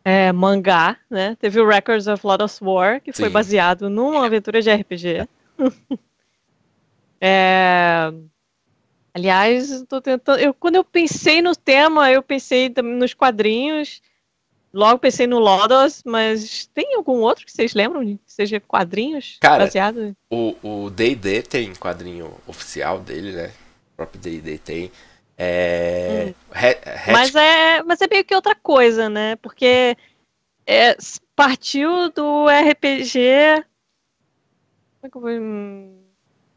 [0.05, 1.37] é, mangá, né?
[1.40, 3.23] Teve o Records of Lodoss War, que Sim.
[3.25, 5.27] foi baseado numa aventura de RPG.
[7.21, 8.12] é.
[9.17, 10.39] Aliás, tô tentando.
[10.39, 14.03] Eu, quando eu pensei no tema, eu pensei nos quadrinhos.
[14.75, 19.65] Logo pensei no Lodos, mas tem algum outro que vocês lembram que seja quadrinhos Cara,
[19.65, 20.15] baseado?
[20.31, 23.53] O D&D tem quadrinho oficial dele, né?
[23.95, 24.93] O próprio D&D tem.
[25.39, 26.27] É...
[26.29, 26.35] Hum.
[27.11, 29.37] Mas é, mas é meio que outra coisa, né?
[29.37, 29.97] Porque
[30.67, 30.95] é,
[31.35, 33.65] partiu do RPG.
[35.01, 36.06] Como é que eu vou hum,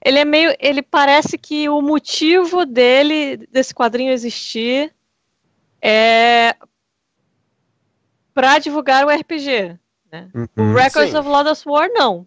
[0.04, 0.56] ele é meio.
[0.60, 4.94] Ele parece que o motivo dele, desse quadrinho existir,
[5.82, 6.56] é
[8.34, 9.78] para divulgar o RPG.
[10.12, 10.30] Né?
[10.34, 11.18] Uhum, o Records sim.
[11.18, 12.26] of Lodoss War, não.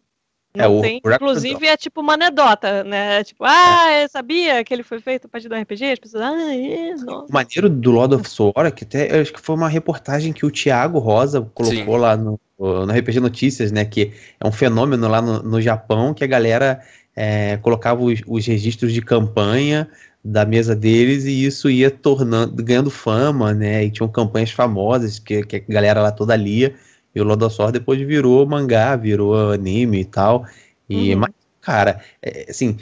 [0.54, 1.00] É, não é, tem.
[1.04, 3.20] O Inclusive, é tipo uma anedota, né?
[3.20, 4.06] É tipo, ah, é.
[4.06, 5.92] sabia que ele foi feito a partir do RPG?
[5.92, 7.26] As pessoas, ah, é, nossa.
[7.26, 10.50] O maneiro do Lord of War, que até acho que foi uma reportagem que o
[10.50, 12.00] Thiago Rosa colocou Sim.
[12.00, 13.86] lá no, no RPG Notícias, né?
[13.86, 16.82] Que é um fenômeno lá no, no Japão que a galera
[17.14, 19.88] é, colocava os, os, registros de campanha
[20.24, 23.84] da mesa deles e isso ia tornando, ganhando fama, né?
[23.84, 26.74] E tinham campanhas famosas que, que a galera lá toda lia.
[27.14, 30.46] E o Lodosor depois virou mangá, virou anime e tal.
[30.88, 31.20] E, uhum.
[31.20, 32.78] mas, cara, é, assim,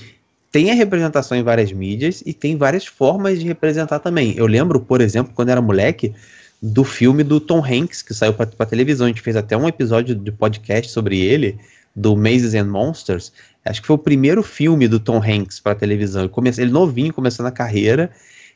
[0.53, 4.35] tem a representação em várias mídias e tem várias formas de representar também.
[4.37, 6.15] Eu lembro, por exemplo, quando era moleque,
[6.63, 9.07] do filme do Tom Hanks, que saiu para televisão.
[9.07, 11.59] A gente fez até um episódio de podcast sobre ele,
[11.95, 13.33] do Mazes and Monsters,
[13.65, 16.23] acho que foi o primeiro filme do Tom Hanks para televisão.
[16.23, 18.11] Ele, ele novinho, começando a carreira,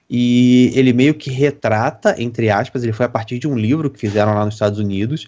[0.09, 3.99] e ele meio que retrata, entre aspas, ele foi a partir de um livro que
[3.99, 5.27] fizeram lá nos Estados Unidos,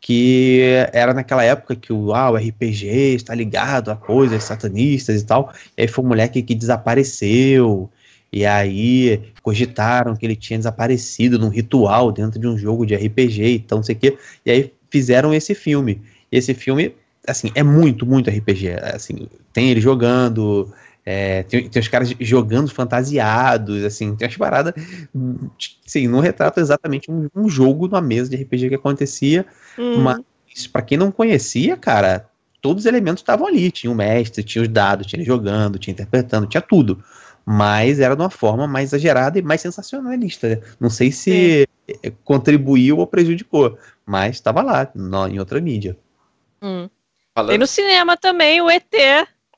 [0.00, 0.60] que
[0.92, 5.52] era naquela época que o, ah, o RPG está ligado a coisas satanistas e tal,
[5.76, 7.90] e aí foi um moleque que desapareceu,
[8.32, 13.56] e aí cogitaram que ele tinha desaparecido num ritual dentro de um jogo de RPG,
[13.56, 16.02] então não sei o quê, e aí fizeram esse filme.
[16.30, 16.94] E esse filme,
[17.26, 20.72] assim, é muito, muito RPG, assim, tem ele jogando,
[21.04, 24.74] é, tem, tem os caras jogando fantasiados, assim, tem umas paradas.
[25.86, 29.46] Sim, não retrata exatamente um, um, jogo numa mesa de RPG que acontecia,
[29.78, 30.00] hum.
[30.00, 32.28] mas para quem não conhecia, cara,
[32.60, 33.70] todos os elementos estavam ali.
[33.70, 37.02] Tinha o mestre, tinha os dados, tinha ele jogando, tinha interpretando, tinha tudo.
[37.44, 40.60] Mas era de uma forma mais exagerada e mais sensacionalista.
[40.80, 42.12] Não sei se Sim.
[42.24, 45.96] contribuiu ou prejudicou, mas estava lá, no, em outra mídia.
[46.60, 46.88] Hum.
[47.52, 48.84] E no cinema também, o ET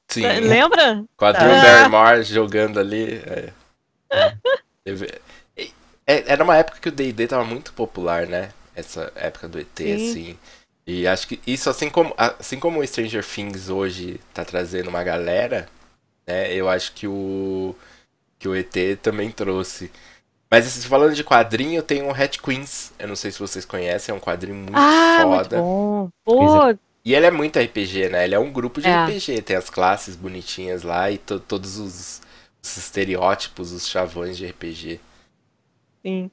[0.08, 0.22] Sim.
[0.22, 1.04] Lembra?
[1.16, 1.62] Quadril ah.
[1.62, 3.20] Barrymore jogando ali.
[3.26, 3.52] É.
[6.06, 6.24] é.
[6.26, 8.50] Era uma época que o D&D tava muito popular, né?
[8.74, 9.94] Essa época do ET, Sim.
[9.94, 10.38] assim.
[10.86, 15.04] E acho que isso, assim como, assim como o Stranger Things hoje tá trazendo uma
[15.04, 15.68] galera,
[16.26, 16.54] né?
[16.54, 17.76] Eu acho que o,
[18.38, 19.92] que o ET também trouxe.
[20.50, 22.94] Mas assim, falando de quadrinho, tem um Hat Queens.
[22.98, 25.60] Eu não sei se vocês conhecem, é um quadrinho muito ah, foda.
[25.60, 26.10] Muito bom.
[26.24, 28.24] Pô, e ele é muito RPG, né?
[28.24, 29.04] Ele é um grupo de é.
[29.06, 29.40] RPG.
[29.40, 32.20] Tem as classes bonitinhas lá e to todos os,
[32.62, 35.00] os, estereótipos, os chavões de RPG.
[36.04, 36.30] Sim.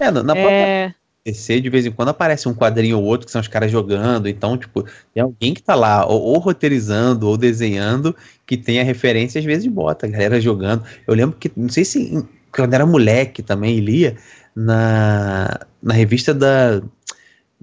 [0.00, 0.94] É, na, na é...
[1.22, 4.30] PC, de vez em quando aparece um quadrinho ou outro que são os caras jogando.
[4.30, 8.82] Então, tipo, tem alguém que tá lá, ou, ou roteirizando, ou desenhando, que tem a
[8.82, 10.86] referência, às vezes bota a galera jogando.
[11.06, 14.16] Eu lembro que, não sei se quando era moleque também, lia
[14.56, 16.80] na, na revista da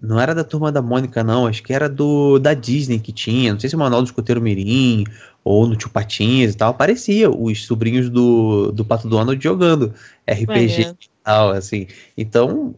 [0.01, 1.45] não era da turma da Mônica, não.
[1.45, 3.53] Acho que era do da Disney que tinha.
[3.53, 5.05] Não sei se é o Manual do Escoteiro Mirim
[5.43, 6.71] ou no Tio Patinhas e tal.
[6.71, 9.93] Aparecia os sobrinhos do, do Pato Donald jogando
[10.27, 11.87] RPG e tal, assim.
[12.17, 12.73] Então,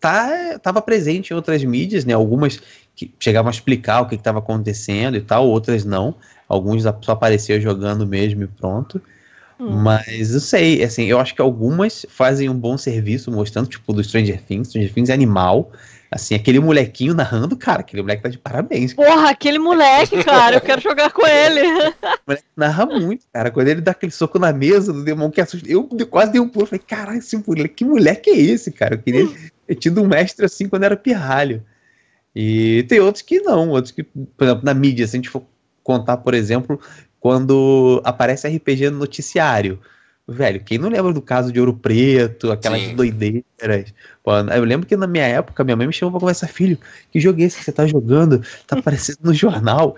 [0.00, 2.14] tá, tava presente em outras mídias, né?
[2.14, 2.60] Algumas
[2.96, 6.16] que chegavam a explicar o que estava acontecendo e tal, outras não.
[6.48, 9.00] Alguns só apareciam jogando mesmo e pronto.
[9.58, 9.70] Hum.
[9.70, 14.02] Mas eu sei, assim, eu acho que algumas fazem um bom serviço mostrando, tipo, do
[14.02, 14.68] Stranger Things.
[14.68, 15.70] Stranger Things é animal.
[16.16, 18.94] Assim, aquele molequinho narrando, cara, aquele moleque tá de parabéns.
[18.94, 21.60] Porra, aquele moleque, cara, eu quero jogar com ele.
[21.60, 23.50] O moleque narra muito, cara.
[23.50, 26.48] Quando ele dá aquele soco na mesa do demônio que assusta, eu quase dei um
[26.48, 26.66] pulo.
[26.66, 28.94] Falei, caralho, esse moleque, que moleque é esse, cara?
[28.94, 29.28] Eu queria
[29.66, 31.62] ter tido um mestre assim quando era pirralho.
[32.34, 35.42] E tem outros que não, outros que, por exemplo, na mídia, se a gente for
[35.84, 36.80] contar, por exemplo,
[37.20, 39.78] quando aparece RPG no noticiário.
[40.28, 42.96] Velho, quem não lembra do caso de Ouro Preto, aquelas Sim.
[42.96, 43.94] doideiras?
[44.24, 46.76] Pô, eu lembro que na minha época, minha mãe me chamou pra conversar, filho,
[47.12, 48.42] que jogo é esse que você tá jogando?
[48.66, 49.96] Tá aparecendo no jornal.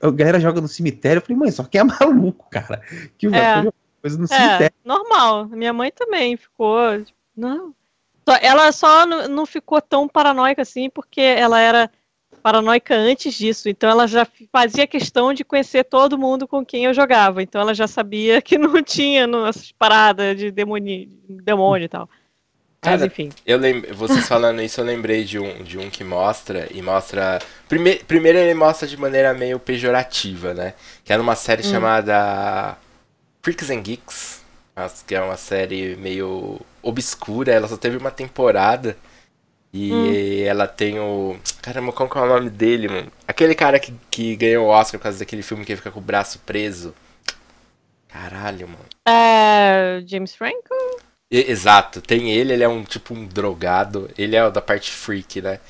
[0.00, 1.18] A galera joga no cemitério.
[1.18, 2.80] Eu falei, mãe, só que é maluco, cara.
[3.18, 3.70] Que é.
[4.00, 4.74] coisa no é, cemitério.
[4.82, 5.46] Normal.
[5.48, 6.98] Minha mãe também ficou.
[7.04, 7.74] Tipo, não.
[8.40, 11.90] Ela só não ficou tão paranoica assim, porque ela era
[12.46, 16.94] paranoica antes disso, então ela já fazia questão de conhecer todo mundo com quem eu
[16.94, 22.08] jogava, então ela já sabia que não tinha essas paradas de demônio, demônio e tal.
[22.84, 23.30] Mas Cara, enfim.
[23.44, 27.40] Eu lembro, vocês falando isso, eu lembrei de um, de um que mostra, e mostra.
[27.68, 30.74] Prime, primeiro ele mostra de maneira meio pejorativa, né?
[31.04, 31.70] Que era uma série hum.
[31.72, 32.78] chamada
[33.42, 34.44] Freaks and Geeks,
[35.04, 38.96] que é uma série meio obscura, ela só teve uma temporada.
[39.76, 40.46] E hum.
[40.46, 41.36] ela tem o.
[41.60, 43.12] Caramba, qual que é o nome dele, mano?
[43.28, 45.98] Aquele cara que, que ganhou o Oscar por causa daquele filme que ele fica com
[45.98, 46.94] o braço preso.
[48.08, 48.86] Caralho, mano.
[49.06, 50.02] É.
[50.06, 50.74] James Franco?
[51.30, 54.08] E, exato, tem ele, ele é um tipo um drogado.
[54.16, 55.60] Ele é o da parte freak, né?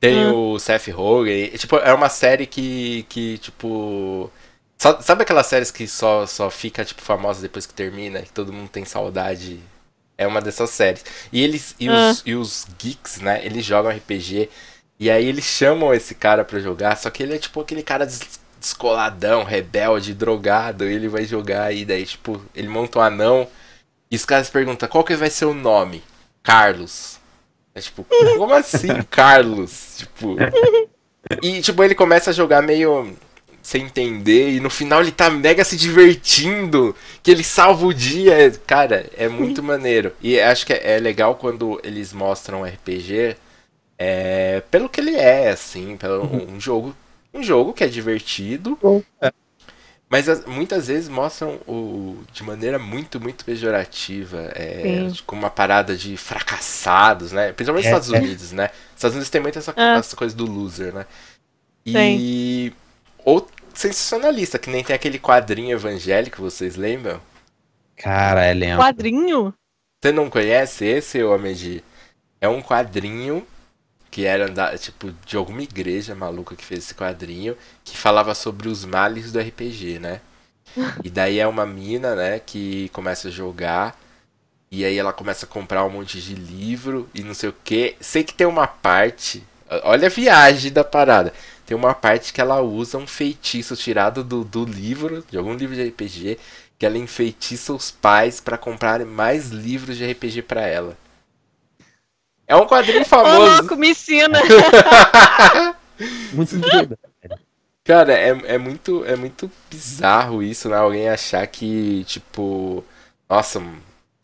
[0.00, 0.54] Tem hum.
[0.54, 1.50] o Seth Rogen.
[1.54, 4.28] E, tipo, é uma série que, que tipo.
[4.76, 8.22] sabe aquelas séries que só, só fica, tipo, famosa depois que termina?
[8.22, 9.60] Que todo mundo tem saudade
[10.20, 11.02] é uma dessas séries.
[11.32, 12.22] E eles e os, ah.
[12.26, 13.40] e os geeks, né?
[13.42, 14.50] Eles jogam RPG.
[14.98, 18.06] E aí eles chamam esse cara pra jogar, só que ele é tipo aquele cara
[18.60, 20.84] descoladão, rebelde, drogado.
[20.84, 23.48] E ele vai jogar e daí, tipo, ele monta um anão.
[24.10, 26.04] E os caras perguntam qual que vai ser o nome?
[26.42, 27.18] Carlos.
[27.74, 28.04] É tipo,
[28.36, 29.96] como assim, Carlos?
[29.96, 30.36] Tipo.
[31.42, 33.16] E tipo, ele começa a jogar meio
[33.62, 38.50] sem entender, e no final ele tá mega se divertindo, que ele salva o dia.
[38.66, 40.12] Cara, é muito maneiro.
[40.20, 43.36] E acho que é, legal quando eles mostram RPG
[43.98, 46.54] é, pelo que ele é, assim, pelo uhum.
[46.54, 46.96] um jogo.
[47.32, 48.78] Um jogo que é divertido.
[49.20, 49.30] É.
[50.08, 54.50] Mas as, muitas vezes mostram o de maneira muito, muito pejorativa.
[54.56, 57.52] É, com uma parada de fracassados, né?
[57.52, 58.18] Principalmente nos é, Estados é.
[58.18, 58.64] Unidos, né?
[58.64, 59.98] Nos Estados Unidos tem muito essa, ah.
[59.98, 61.06] essa coisa do loser, né?
[61.86, 62.72] E.
[63.24, 67.20] Ou sensacionalista, que nem tem aquele quadrinho evangélico, vocês lembram?
[67.96, 68.82] Cara, é lembro.
[68.82, 69.54] Quadrinho?
[70.02, 71.84] Você não conhece esse, Homem de.
[72.40, 73.46] É um quadrinho
[74.10, 78.68] que era da, tipo de alguma igreja maluca que fez esse quadrinho que falava sobre
[78.68, 80.20] os males do RPG, né?
[81.04, 83.96] E daí é uma mina, né, que começa a jogar
[84.70, 87.96] e aí ela começa a comprar um monte de livro e não sei o que.
[88.00, 89.42] Sei que tem uma parte,
[89.82, 91.32] olha a viagem da parada.
[91.70, 95.76] Tem uma parte que ela usa um feitiço tirado do, do livro, de algum livro
[95.76, 96.36] de RPG,
[96.76, 100.98] que ela enfeitiça os pais para comprarem mais livros de RPG para ela.
[102.44, 103.36] É um quadrinho famoso.
[103.36, 104.40] Ô, louco, me ensina.
[106.34, 106.98] muito doido.
[107.84, 110.76] Cara, é, é, muito, é muito bizarro isso, né?
[110.76, 112.84] Alguém achar que, tipo,
[113.28, 113.62] nossa,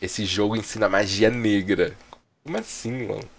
[0.03, 1.97] esse jogo ensina magia negra.
[2.43, 3.36] Como assim, mano?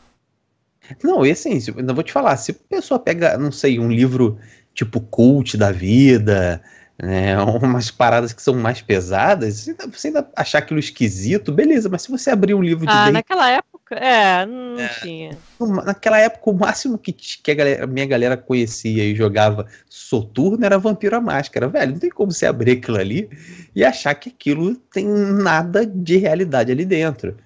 [1.04, 4.38] Não, e assim, não vou te falar, se a pessoa pega, não sei, um livro
[4.74, 6.62] tipo cult da vida,
[7.02, 11.90] né, umas paradas que são mais pesadas, você ainda, você ainda achar aquilo esquisito, beleza,
[11.90, 12.92] mas se você abrir um livro de.
[12.92, 15.38] Ah, naquela época, é, não é, tinha.
[15.86, 20.66] Naquela época, o máximo que, que a, galera, a minha galera conhecia e jogava Soturno
[20.66, 21.94] era Vampiro à Máscara, velho.
[21.94, 23.30] Não tem como você abrir aquilo ali
[23.76, 27.38] e achar que aquilo tem nada de realidade ali dentro.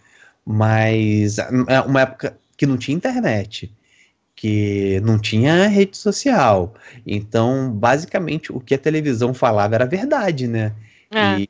[0.45, 3.74] Mas é uma época que não tinha internet
[4.36, 6.74] que não tinha rede social.
[7.06, 10.74] Então, basicamente, o que a televisão falava era verdade, né?
[11.12, 11.41] É.
[11.41, 11.50] E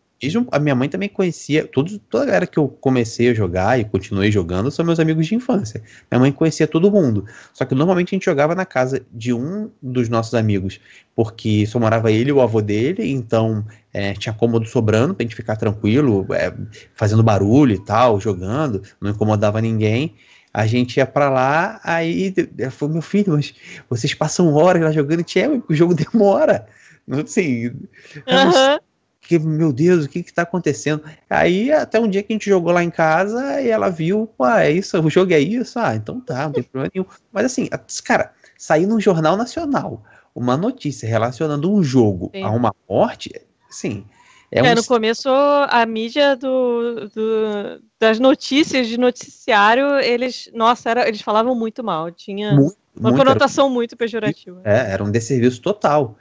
[0.52, 3.86] a minha mãe também conhecia, todos, toda a galera que eu comecei a jogar e
[3.86, 5.82] continuei jogando são meus amigos de infância.
[6.12, 7.26] Minha mãe conhecia todo mundo.
[7.54, 10.80] Só que normalmente a gente jogava na casa de um dos nossos amigos,
[11.16, 15.36] porque só morava ele e o avô dele, então é, tinha cômodo sobrando pra gente
[15.36, 16.54] ficar tranquilo, é,
[16.94, 20.14] fazendo barulho e tal, jogando, não incomodava ninguém.
[20.54, 22.34] A gente ia para lá, aí
[22.72, 23.54] foi meu filho, mas
[23.90, 26.68] vocês passam horas lá jogando, tinha, o jogo demora.
[27.08, 27.68] Não sei.
[27.68, 28.80] Uhum.
[29.22, 31.04] Que, meu Deus, o que que tá acontecendo?
[31.30, 34.46] Aí até um dia que a gente jogou lá em casa e ela viu, pô,
[34.46, 37.06] é isso, o jogo é isso, ah, então tá, não tem problema nenhum.
[37.32, 37.70] Mas assim,
[38.04, 40.04] cara, sair num jornal nacional
[40.36, 42.44] uma notícia relacionando um jogo Sim.
[42.44, 43.32] a uma morte,
[43.70, 44.06] sim,
[44.52, 44.76] é, é um...
[44.76, 51.56] no começo a mídia do, do, das notícias de noticiário, eles, nossa, era, eles falavam
[51.56, 53.74] muito mal, tinha muito, uma muito, conotação era...
[53.74, 54.62] muito pejorativa.
[54.66, 56.18] É, era um desserviço total.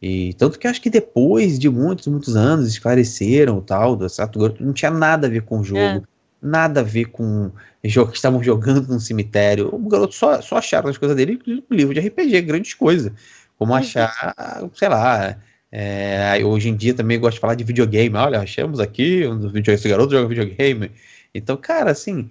[0.00, 4.38] E tanto que acho que depois de muitos, muitos anos esclareceram o tal do Sato
[4.38, 6.02] Garoto, não tinha nada a ver com o jogo, é.
[6.42, 7.50] nada a ver com
[7.84, 9.68] jogo que estavam jogando num cemitério.
[9.72, 13.12] O garoto só, só acharam as coisas dele no livro de RPG, grandes coisas.
[13.58, 13.78] Como uhum.
[13.78, 14.34] achar,
[14.74, 15.38] sei lá,
[15.76, 18.14] é, hoje em dia também gosto de falar de videogame.
[18.14, 20.92] Olha, achamos aqui um videogame, esse garoto joga videogame.
[21.34, 22.30] Então, cara, assim,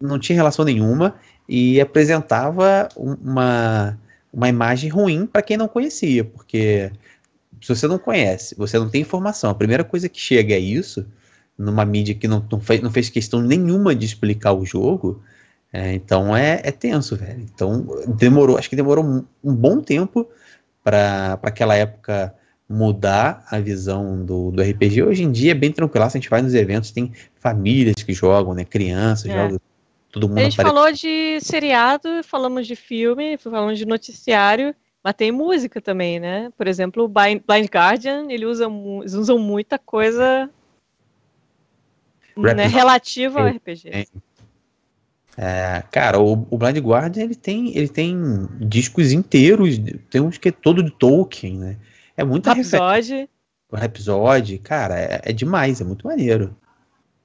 [0.00, 1.14] não tinha relação nenhuma
[1.46, 3.98] e apresentava uma,
[4.32, 6.90] uma imagem ruim para quem não conhecia, porque
[7.60, 11.04] se você não conhece, você não tem informação, a primeira coisa que chega é isso,
[11.58, 15.22] numa mídia que não, não, fez, não fez questão nenhuma de explicar o jogo,
[15.70, 17.40] é, então é, é, tenso, velho.
[17.54, 20.26] Então demorou, acho que demorou um, um bom tempo
[20.82, 22.34] para aquela época
[22.68, 25.02] mudar a visão do, do RPG.
[25.02, 28.54] Hoje em dia é bem tranquilo, a gente vai nos eventos, tem famílias que jogam,
[28.54, 28.64] né?
[28.64, 29.34] Crianças é.
[29.34, 29.60] jogam,
[30.10, 30.74] todo mundo A gente aparece.
[30.74, 36.50] falou de seriado, falamos de filme, falamos de noticiário, mas tem música também, né?
[36.56, 38.66] Por exemplo, o Blind Guardian, ele usa,
[39.00, 40.48] eles usam muita coisa
[42.36, 44.06] né, relativa ao RPG.
[45.36, 49.78] É, cara, o, o, Blind Guardian ele tem, ele tem discos inteiros,
[50.10, 51.76] tem uns que é todo de Tolkien, né?
[52.22, 53.28] É muito episódio.
[53.70, 56.56] O episódio, cara, é, é, demais, é muito maneiro.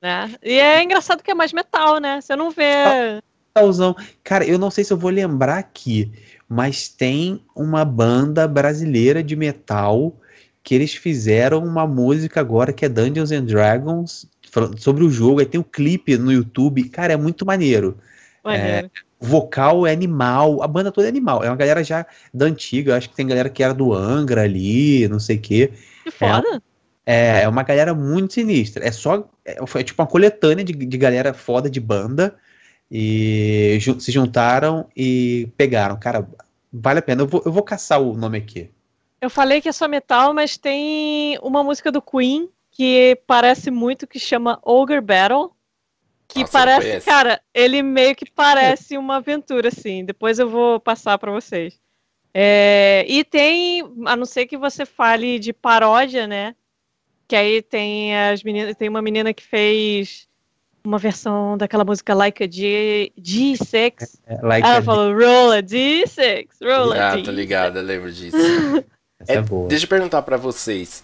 [0.02, 0.30] É.
[0.42, 2.20] E é engraçado que é mais metal, né?
[2.20, 3.22] Você não vê.
[3.56, 3.96] Metalzão.
[4.24, 6.12] Cara, eu não sei se eu vou lembrar aqui,
[6.50, 10.16] mas tem uma banda brasileira de metal
[10.64, 14.26] que eles fizeram uma música agora que é Dungeons and Dragons
[14.78, 15.42] sobre o jogo.
[15.42, 16.90] Aí tem o um clipe no YouTube.
[16.90, 18.00] Cara, é muito maneiro.
[18.44, 18.88] Maneiro.
[18.88, 21.44] É, vocal é animal, a banda toda é animal.
[21.44, 25.08] É uma galera já da antiga, acho que tem galera que era do Angra ali,
[25.08, 25.74] não sei o quê.
[26.04, 26.62] Que foda.
[27.06, 28.86] É, é uma galera muito sinistra.
[28.86, 29.28] É só.
[29.46, 32.36] É, foi tipo uma coletânea de, de galera foda de banda.
[32.92, 35.98] E ju se juntaram e pegaram.
[35.98, 36.28] Cara,
[36.72, 37.22] vale a pena.
[37.22, 38.70] Eu vou, eu vou caçar o nome aqui.
[39.20, 44.06] Eu falei que é só metal, mas tem uma música do Queen que parece muito
[44.06, 45.52] que chama Ogre Battle.
[46.28, 50.04] Que Nossa, parece, cara, ele meio que parece uma aventura, assim.
[50.06, 51.80] Depois eu vou passar para vocês.
[52.34, 56.54] É, e tem, a não ser que você fale de paródia, né?
[57.28, 60.28] Que aí tem as meninas, tem uma menina que fez
[60.84, 64.20] uma versão daquela música Like a G, G6.
[64.28, 67.26] É, like Ela a- falou, roll a D6, roll a Ah, D6.
[67.26, 68.38] tô ligado, eu lembro disso.
[69.20, 69.68] Essa é, É, boa.
[69.68, 71.04] Deixa eu perguntar pra vocês.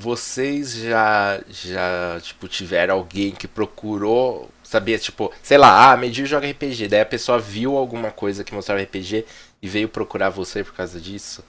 [0.00, 6.48] Vocês já, já, tipo, tiveram alguém que procurou, sabia, tipo, sei lá, ah, Medir joga
[6.48, 9.24] RPG, daí a pessoa viu alguma coisa que mostrava RPG
[9.60, 11.44] e veio procurar você por causa disso?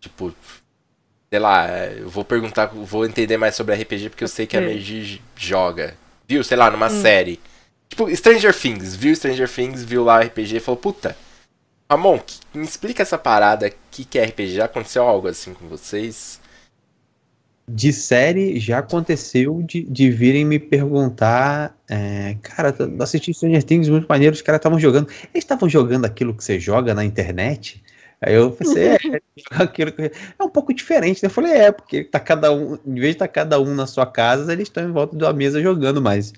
[0.00, 0.34] Tipo,
[1.30, 4.56] sei lá, é, eu vou perguntar, vou entender mais sobre RPG porque eu sei que
[4.56, 4.60] a.
[4.60, 5.94] Medir joga.
[6.26, 7.02] Viu, sei lá, numa Hum.
[7.02, 7.40] série.
[7.88, 11.16] Tipo, Stranger Things, viu Stranger Things, viu lá o RPG e falou, puta,
[11.90, 12.20] Ramon,
[12.54, 14.54] me explica essa parada, o que, que é RPG?
[14.54, 16.38] Já aconteceu algo assim com vocês?
[17.70, 21.76] De série, já aconteceu de, de virem me perguntar.
[21.88, 25.08] é, cara, assisti Stranger Things muito maneiro, os caras estavam jogando.
[25.10, 27.82] Eles estavam jogando aquilo que você joga na internet?
[28.22, 28.98] Aí eu pensei, é,
[29.52, 31.26] aquilo que- é um pouco diferente, né?
[31.26, 34.06] Eu falei, é, porque tá cada um, em vez de estar cada um na sua
[34.06, 36.32] casa, eles estão em volta uma mesa jogando, mas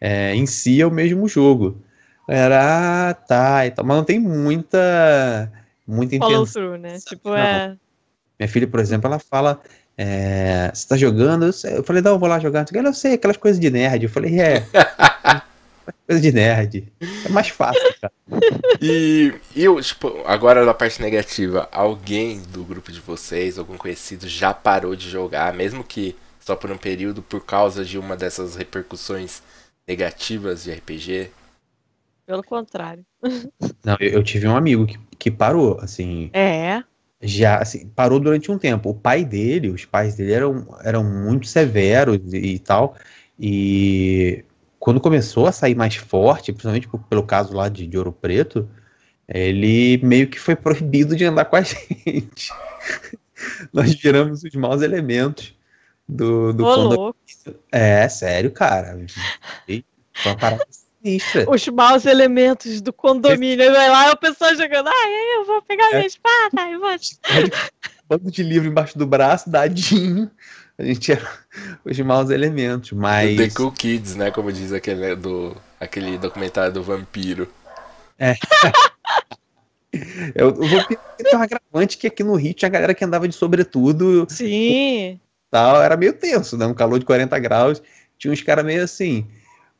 [0.00, 1.82] é, em si é o mesmo jogo.
[2.28, 5.50] Era, ah, tá, então, mas não tem muita,
[5.86, 6.62] muita Follow intenção.
[6.62, 6.98] through, né?
[7.00, 7.36] Tipo, Não.
[7.36, 7.76] é.
[8.38, 9.60] Minha filha, por exemplo, ela fala:
[9.96, 11.44] é, Você tá jogando?
[11.46, 12.66] Eu, falei: Não, eu vou lá jogar.
[12.72, 14.04] Eu sei, aquelas coisas de nerd.
[14.04, 14.66] Eu falei: É,
[16.06, 16.92] coisa de nerd.
[17.24, 18.12] É mais fácil, cara.
[18.80, 24.28] E, e eu, tipo, agora na parte negativa, alguém do grupo de vocês, algum conhecido,
[24.28, 28.54] já parou de jogar, mesmo que só por um período, por causa de uma dessas
[28.54, 29.42] repercussões
[29.86, 31.30] negativas de RPG?
[32.26, 33.04] Pelo contrário.
[33.84, 36.82] Não, eu, eu tive um amigo que, que parou, assim, É.
[37.24, 38.90] já assim, parou durante um tempo.
[38.90, 42.96] O pai dele, os pais dele eram, eram muito severos e, e tal.
[43.38, 44.44] E
[44.78, 48.68] quando começou a sair mais forte, principalmente pelo caso lá de, de Ouro Preto,
[49.26, 52.52] ele meio que foi proibido de andar com a gente.
[53.72, 55.54] Nós viramos os maus elementos
[56.08, 56.96] do, do Ô, condomínio.
[56.96, 57.18] louco.
[57.72, 58.98] É, sério, cara.
[59.66, 59.84] Foi
[60.24, 60.66] uma parada
[61.04, 61.44] sinistra.
[61.48, 63.70] Os maus elementos do condomínio.
[63.70, 64.88] Vai lá a pessoa jogando.
[64.88, 65.96] Ah, eu vou pegar É.
[65.96, 66.70] minha espada.
[66.70, 66.90] Eu vou...
[68.08, 70.30] Bando de livro embaixo do braço, dadinho.
[70.78, 71.26] A gente era
[71.84, 73.36] os maus elementos, mas.
[73.36, 74.30] The Cool Kids, né?
[74.30, 77.48] Como diz aquele, do, aquele documentário do vampiro.
[80.34, 83.28] Eu, eu vou ter um agravante que aqui no Rio tinha a galera que andava
[83.28, 85.20] de sobretudo Sim.
[85.48, 85.80] tal.
[85.80, 86.66] Era meio tenso, né?
[86.66, 87.80] Um calor de 40 graus.
[88.18, 89.24] Tinha uns caras meio assim.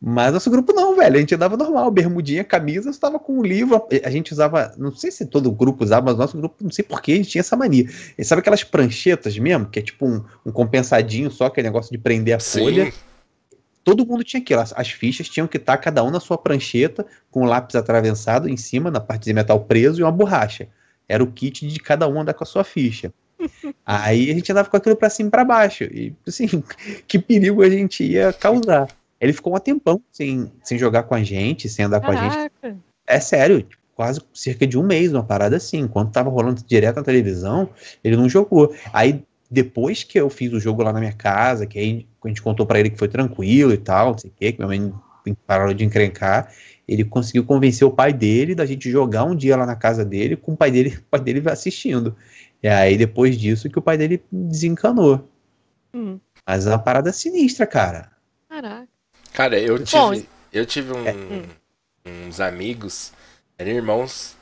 [0.07, 1.17] Mas nosso grupo não, velho.
[1.17, 3.83] A gente andava normal, bermudinha, camisa, estava com um livro.
[4.05, 7.13] A gente usava, não sei se todo grupo usava, mas nosso grupo, não sei porquê,
[7.13, 7.89] a gente tinha essa mania.
[8.19, 9.65] E sabe aquelas pranchetas mesmo?
[9.65, 12.93] Que é tipo um, um compensadinho só, aquele negócio de prender a folha.
[12.93, 12.93] Sim,
[13.83, 14.61] todo mundo tinha aquilo.
[14.61, 18.47] As, as fichas tinham que estar cada um na sua prancheta, com o lápis atravessado
[18.47, 20.69] em cima, na parte de metal preso, e uma borracha.
[21.09, 23.11] Era o kit de cada um andar com a sua ficha.
[23.87, 25.85] Aí a gente andava com aquilo pra cima e pra baixo.
[25.85, 26.63] E, assim,
[27.09, 28.87] que perigo a gente ia causar.
[29.25, 32.51] Ele ficou um tempão sem, sem jogar com a gente, sem andar com a gente.
[32.61, 32.77] Caraca.
[33.07, 35.79] É sério, tipo, quase cerca de um mês, uma parada assim.
[35.79, 37.70] Enquanto tava rolando direto na televisão,
[38.05, 38.75] ele não jogou.
[38.93, 42.43] Aí, depois que eu fiz o jogo lá na minha casa, que aí a gente
[42.43, 44.93] contou pra ele que foi tranquilo e tal, não sei o quê, que minha mãe
[45.47, 46.53] parou de encrencar,
[46.87, 50.37] ele conseguiu convencer o pai dele da gente jogar um dia lá na casa dele,
[50.37, 52.14] com o pai dele, o pai dele assistindo.
[52.62, 55.27] E aí, depois disso, que o pai dele desencanou.
[55.95, 58.14] Hum, Mas é uma parada sinistra, cara.
[59.35, 61.49] Cara, eu Bom, tive, eu tive um- hum.
[62.07, 63.12] uns amigos,
[63.59, 64.37] eram irmãos,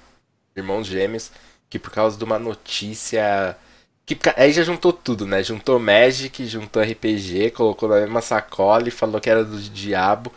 [0.55, 1.33] irmãos gêmeos,
[1.69, 3.57] que por causa de uma notícia.
[4.05, 5.43] Que, aí já juntou tudo, né?
[5.43, 10.33] Juntou Magic, juntou RPG, colocou na mesma sacola e falou que era do diabo.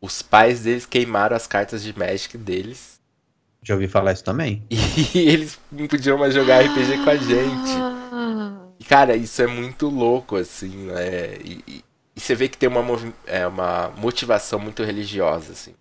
[0.00, 2.98] Os pais deles queimaram as cartas de Magic deles.
[3.62, 4.62] Já ouvi falar isso também.
[5.14, 7.70] E eles não podiam mais jogar RPG com a gente.
[8.12, 11.34] Ah, E, cara, isso é muito louco, assim, né?
[11.44, 11.84] E,
[12.20, 12.82] e- você vê que tem uma,
[13.26, 15.74] é, uma motivação muito religiosa, assim.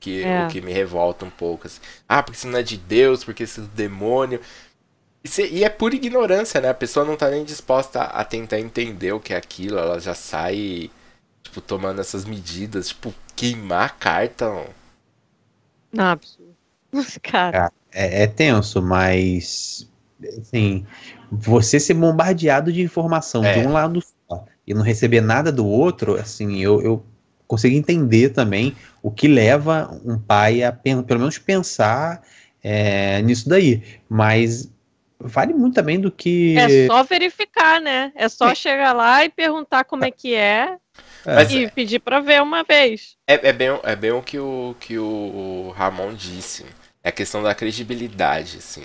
[0.00, 0.46] Que, É.
[0.46, 1.80] O que me revolta um pouco, assim.
[2.08, 4.40] Ah, porque isso não é de Deus, porque isso é do demônio.
[5.24, 6.68] E, cê- e é pura ignorância, né?
[6.70, 9.78] A pessoa não tá nem disposta a, a tentar entender o que é aquilo.
[9.78, 10.90] Ela já sai,
[11.42, 12.88] tipo, tomando essas medidas.
[12.88, 14.66] Tipo, queimar a carta, ó.
[15.92, 16.56] não, absurdo.
[17.22, 19.88] Cara, É, é tenso, mas
[20.38, 20.86] assim,
[21.30, 23.60] você ser bombardeado de informação É.
[23.60, 24.02] de um lado
[24.68, 27.02] e não receber nada do outro, assim, eu, eu
[27.46, 32.22] consigo entender também o que leva um pai a pelo menos pensar
[32.62, 33.82] é, nisso daí.
[34.10, 34.70] Mas
[35.18, 36.54] vale muito também do que.
[36.58, 38.12] é só verificar, né?
[38.14, 38.54] É só É.
[38.54, 40.76] chegar lá e perguntar como é que é
[41.24, 43.16] Mas e pedir pra ver uma vez.
[43.26, 46.66] É, é bem, é bem o que o, que o Ramon disse.
[47.02, 48.84] É a questão da credibilidade, assim.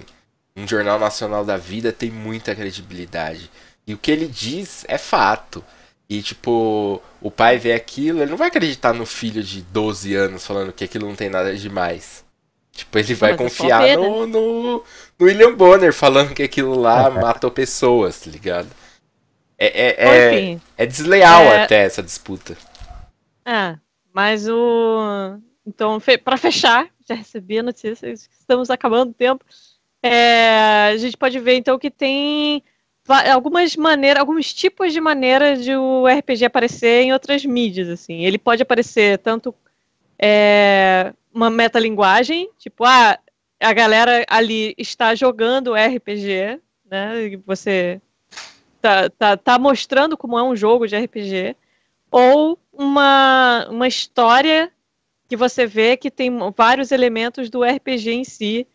[0.56, 3.50] Um jornal nacional da vida tem muita credibilidade.
[3.86, 5.64] E o que ele diz é fato.
[6.10, 10.46] e, tipo, o pai vê aquilo, ele não vai acreditar no filho de 12 anos
[10.46, 12.24] falando que aquilo não tem nada demais.
[12.72, 13.98] Tipo, ele vai Mas é confiar no, né?
[13.98, 14.84] no, no,
[15.22, 18.70] William Bonner falando que aquilo lá matou pessoas, tá ligado?
[19.58, 21.64] É, é, é, é desleal é...
[21.64, 22.58] até essa disputa.
[23.46, 23.78] É,
[24.12, 25.40] mas o.
[25.66, 29.46] Então, para fechar, já recebi a notícia, estamos acabando o tempo.
[30.02, 32.64] É, a gente pode ver então que tem
[33.08, 38.24] algumas maneiras, alguns tipos de maneiras de o RPG aparecer em outras mídias, assim.
[38.24, 39.54] Ele pode aparecer tanto
[40.18, 43.20] é, uma metalinguagem, tipo, ah,
[43.60, 47.26] a galera ali está jogando RPG, né?
[47.28, 48.02] E você
[48.82, 51.56] tá, tá, tá mostrando como é um jogo de RPG,
[52.12, 54.72] ou uma, uma história
[55.28, 58.68] que você vê que tem vários elementos do RPG em si,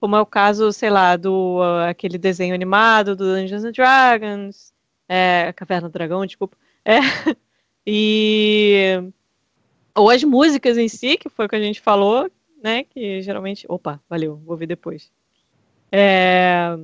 [0.00, 4.72] como é o caso, sei lá, do uh, aquele desenho animado do Dungeons and Dragons,
[5.06, 6.98] é, Caverna do Dragão, desculpa, é,
[7.86, 9.02] e
[9.94, 12.30] ou as músicas em si, que foi o que a gente falou,
[12.62, 15.10] né, que geralmente, opa, valeu, vou ver depois.
[15.92, 16.74] É,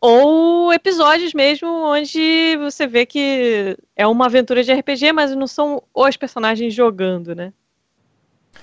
[0.00, 5.82] ou episódios mesmo onde você vê que é uma aventura de RPG, mas não são
[5.94, 7.52] os personagens jogando, né?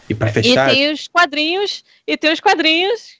[0.10, 0.72] E para fechar.
[0.72, 3.18] E tem os quadrinhos, e tem os quadrinhos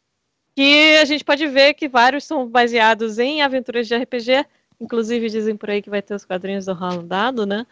[0.56, 4.44] que a gente pode ver que vários são baseados em aventuras de RPG.
[4.80, 7.66] Inclusive dizem por aí que vai ter os quadrinhos do Roland Dado, né?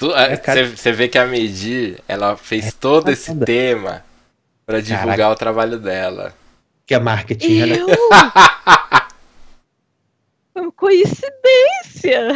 [0.00, 0.92] Você é...
[0.92, 4.04] vê que a Medir, ela fez é todo esse tema
[4.66, 5.32] para divulgar Caraca.
[5.32, 6.34] o trabalho dela.
[6.86, 7.76] Que é marketing, né?
[7.78, 7.86] Eu...
[10.52, 12.28] Foi coincidência.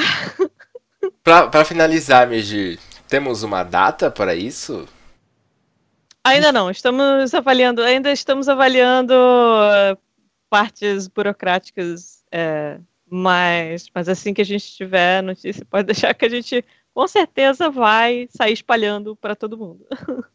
[1.22, 4.88] Para finalizar, Medir, temos uma data para isso?
[6.24, 9.98] Ainda não, estamos avaliando, ainda estamos avaliando uh,
[10.50, 16.28] partes burocráticas, é, mas, mas assim que a gente tiver notícia, pode deixar que a
[16.28, 19.86] gente com certeza vai sair espalhando para todo mundo.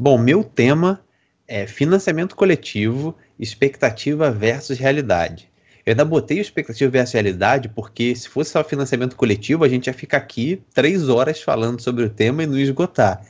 [0.00, 1.04] Bom, meu tema
[1.46, 5.50] é financiamento coletivo, expectativa versus realidade.
[5.84, 9.94] Eu ainda botei expectativa versus realidade porque se fosse só financiamento coletivo, a gente ia
[9.94, 13.22] ficar aqui três horas falando sobre o tema e não esgotar.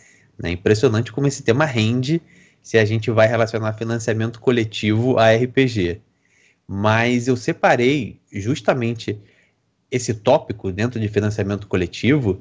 [0.43, 2.23] É impressionante como esse tema rende
[2.63, 6.01] se a gente vai relacionar financiamento coletivo a RPG.
[6.67, 9.19] Mas eu separei justamente
[9.91, 12.41] esse tópico dentro de financiamento coletivo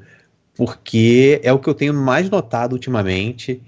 [0.55, 3.61] porque é o que eu tenho mais notado ultimamente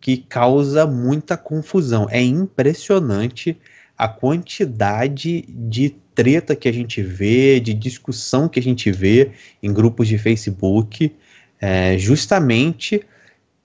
[0.00, 2.08] que causa muita confusão.
[2.10, 3.56] É impressionante
[3.96, 9.30] a quantidade de treta que a gente vê, de discussão que a gente vê
[9.62, 11.14] em grupos de Facebook,
[11.60, 13.02] é, justamente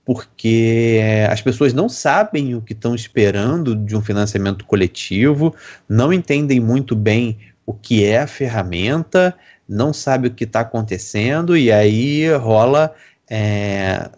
[0.08, 5.54] porque eh, as pessoas não sabem o que estão esperando de um financiamento coletivo,
[5.86, 7.36] não entendem muito bem
[7.66, 9.36] o que é a ferramenta,
[9.68, 12.94] não sabe o que está acontecendo e aí rola
[13.28, 14.08] é,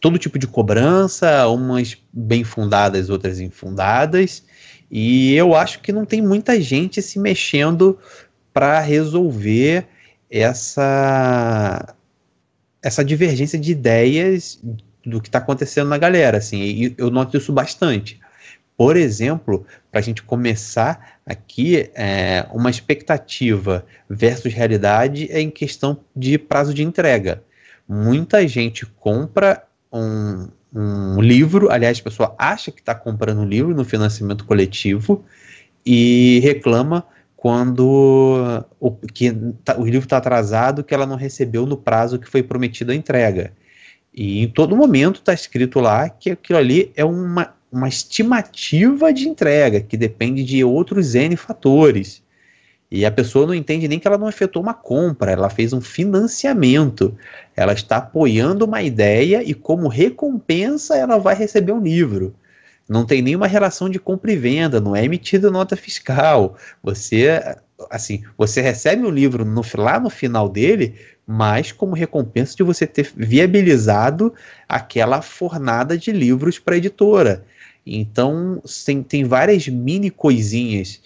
[0.00, 4.44] todo tipo de cobrança, umas bem fundadas, outras infundadas,
[4.90, 7.98] e eu acho que não tem muita gente se mexendo
[8.50, 9.86] para resolver
[10.30, 11.94] essa
[12.82, 14.58] essa divergência de ideias
[15.06, 18.20] do que está acontecendo na galera, assim, e eu noto isso bastante.
[18.76, 26.00] Por exemplo, para a gente começar aqui, é, uma expectativa versus realidade é em questão
[26.14, 27.42] de prazo de entrega.
[27.88, 33.74] Muita gente compra um, um livro, aliás, a pessoa acha que está comprando um livro
[33.74, 35.24] no financiamento coletivo
[35.86, 39.30] e reclama quando o, que
[39.62, 42.94] tá, o livro está atrasado, que ela não recebeu no prazo que foi prometido a
[42.94, 43.52] entrega.
[44.14, 49.28] E em todo momento está escrito lá que aquilo ali é uma, uma estimativa de
[49.28, 52.22] entrega, que depende de outros N fatores.
[52.90, 55.80] E a pessoa não entende nem que ela não efetuou uma compra, ela fez um
[55.80, 57.16] financiamento.
[57.56, 62.32] Ela está apoiando uma ideia e, como recompensa, ela vai receber um livro.
[62.88, 66.56] Não tem nenhuma relação de compra e venda, não é emitida nota fiscal.
[66.82, 67.40] Você,
[67.90, 70.94] assim, você recebe o livro no, lá no final dele
[71.26, 74.34] mas como recompensa de você ter viabilizado
[74.68, 77.44] aquela fornada de livros para a editora.
[77.86, 81.00] Então, tem, tem várias mini coisinhas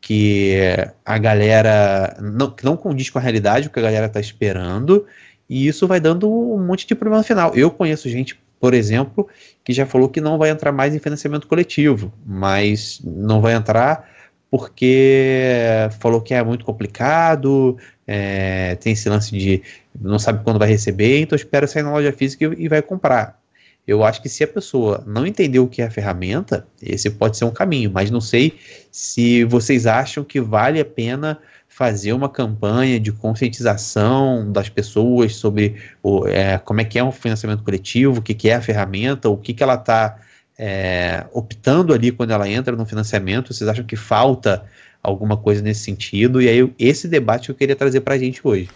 [0.00, 0.56] que
[1.04, 5.06] a galera não, que não condiz com a realidade, o que a galera está esperando,
[5.48, 7.54] e isso vai dando um monte de problema no final.
[7.54, 9.28] Eu conheço gente, por exemplo,
[9.64, 14.13] que já falou que não vai entrar mais em financiamento coletivo, mas não vai entrar
[14.56, 15.66] porque
[15.98, 17.76] falou que é muito complicado,
[18.06, 19.60] é, tem esse lance de
[20.00, 23.36] não sabe quando vai receber, então espera sair na loja física e, e vai comprar.
[23.84, 27.36] Eu acho que se a pessoa não entender o que é a ferramenta, esse pode
[27.36, 28.56] ser um caminho, mas não sei
[28.92, 35.74] se vocês acham que vale a pena fazer uma campanha de conscientização das pessoas sobre
[36.00, 39.28] o, é, como é que é um financiamento coletivo, o que, que é a ferramenta,
[39.28, 40.16] o que, que ela está
[40.58, 43.52] é, optando ali quando ela entra no financiamento.
[43.52, 44.64] Vocês acham que falta
[45.02, 46.40] alguma coisa nesse sentido?
[46.40, 48.70] E aí, esse debate que eu queria trazer para a gente hoje.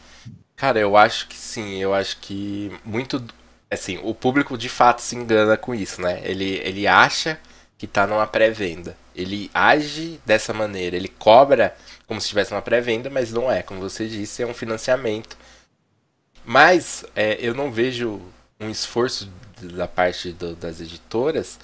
[0.57, 1.79] Cara, eu acho que sim.
[1.79, 3.23] Eu acho que muito
[3.71, 6.21] assim, o público de fato se engana com isso, né?
[6.25, 7.39] Ele, ele acha
[7.77, 8.97] que está numa pré-venda.
[9.15, 11.77] Ele age dessa maneira, ele cobra
[12.07, 13.63] como se tivesse uma pré-venda, mas não é.
[13.63, 15.37] Como você disse, é um financiamento.
[16.45, 18.21] Mas é, eu não vejo
[18.61, 19.29] um esforço
[19.61, 21.59] da parte do, das editoras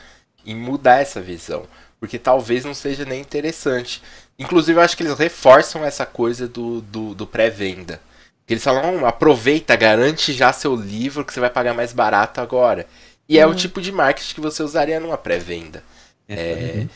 [0.45, 1.67] em mudar essa visão.
[1.99, 4.03] Porque talvez não seja nem interessante.
[4.39, 8.01] Inclusive, eu acho que eles reforçam essa coisa do, do, do pré-venda.
[8.47, 12.87] Eles falam, aproveita, garante já seu livro que você vai pagar mais barato agora.
[13.29, 13.43] E uhum.
[13.43, 13.55] é o uhum.
[13.55, 15.83] tipo de marketing que você usaria numa pré-venda.
[16.29, 16.87] É, é,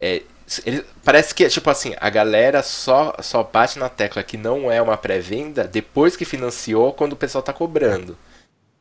[0.00, 0.22] é,
[0.66, 4.80] ele, parece que, tipo assim, a galera só, só bate na tecla que não é
[4.82, 8.16] uma pré-venda depois que financiou, quando o pessoal tá cobrando.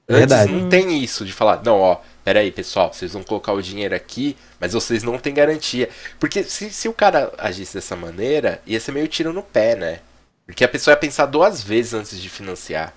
[0.09, 0.51] Antes Verdade.
[0.51, 4.37] não tem isso de falar, não, ó, peraí, pessoal, vocês vão colocar o dinheiro aqui,
[4.59, 5.89] mas vocês não têm garantia.
[6.17, 9.99] Porque se, se o cara agisse dessa maneira, ia ser meio tiro no pé, né?
[10.45, 12.93] Porque a pessoa ia pensar duas vezes antes de financiar.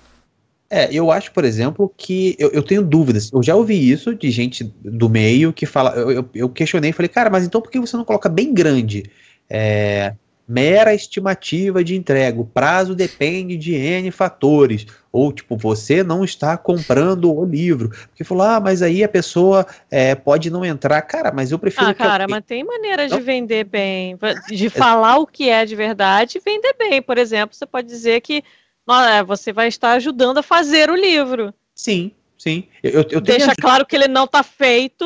[0.69, 3.29] É, eu acho, por exemplo, que eu, eu, tenho dúvidas.
[3.33, 5.91] Eu já ouvi isso de gente do meio que fala.
[5.91, 8.53] Eu, eu, eu questionei e falei, cara, mas então por que você não coloca bem
[8.53, 9.03] grande?
[9.49, 10.15] É,
[10.47, 12.39] mera estimativa de entrega.
[12.39, 14.85] O prazo depende de N fatores.
[15.11, 17.89] Ou, tipo, você não está comprando o livro.
[17.89, 21.01] Porque falou, ah, mas aí a pessoa é, pode não entrar.
[21.01, 21.87] Cara, mas eu prefiro.
[21.87, 23.17] Ah, cara, mas tem maneiras não?
[23.17, 24.17] de vender bem,
[24.47, 27.01] de falar o que é de verdade e vender bem.
[27.01, 28.43] Por exemplo, você pode dizer que
[28.89, 31.53] é, você vai estar ajudando a fazer o livro.
[31.75, 32.67] Sim, sim.
[32.83, 35.05] Eu, eu Deixa claro que ele não está feito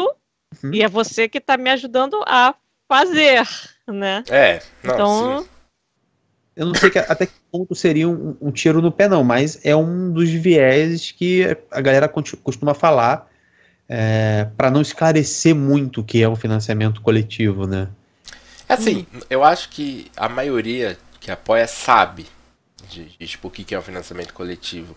[0.64, 0.74] uhum.
[0.74, 2.56] e é você que está me ajudando a
[2.88, 3.46] fazer,
[3.88, 4.24] né?
[4.30, 5.44] É, não, então.
[5.44, 5.50] Sim.
[6.56, 9.60] Eu não sei que, até que ponto seria um, um, tiro no pé, não, mas
[9.66, 13.30] é um dos viéses que a galera costuma falar
[13.90, 17.90] é, para não esclarecer muito o que é um financiamento coletivo, né?
[18.70, 19.20] É assim, hum.
[19.30, 22.26] eu acho que a maioria que apoia sabe
[22.90, 24.96] de, de tipo, o que é o financiamento coletivo.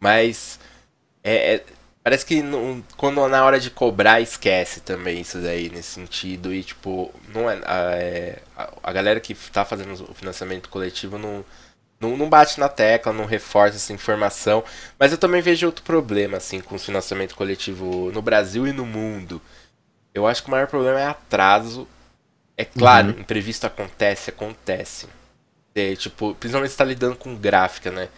[0.00, 0.58] Mas
[1.22, 1.64] é, é,
[2.06, 6.54] parece que não, quando na hora de cobrar esquece também isso daí nesse sentido.
[6.54, 8.42] E tipo, não é, a, é,
[8.80, 11.44] a galera que está fazendo o financiamento coletivo não,
[11.98, 14.62] não, não bate na tecla, não reforça essa informação.
[14.96, 18.86] Mas eu também vejo outro problema assim com o financiamento coletivo no Brasil e no
[18.86, 19.42] mundo.
[20.14, 21.88] Eu acho que o maior problema é atraso.
[22.56, 23.18] É claro, uhum.
[23.18, 25.08] imprevisto acontece, acontece.
[25.74, 28.08] É, tipo, principalmente se tá lidando com gráfica, né?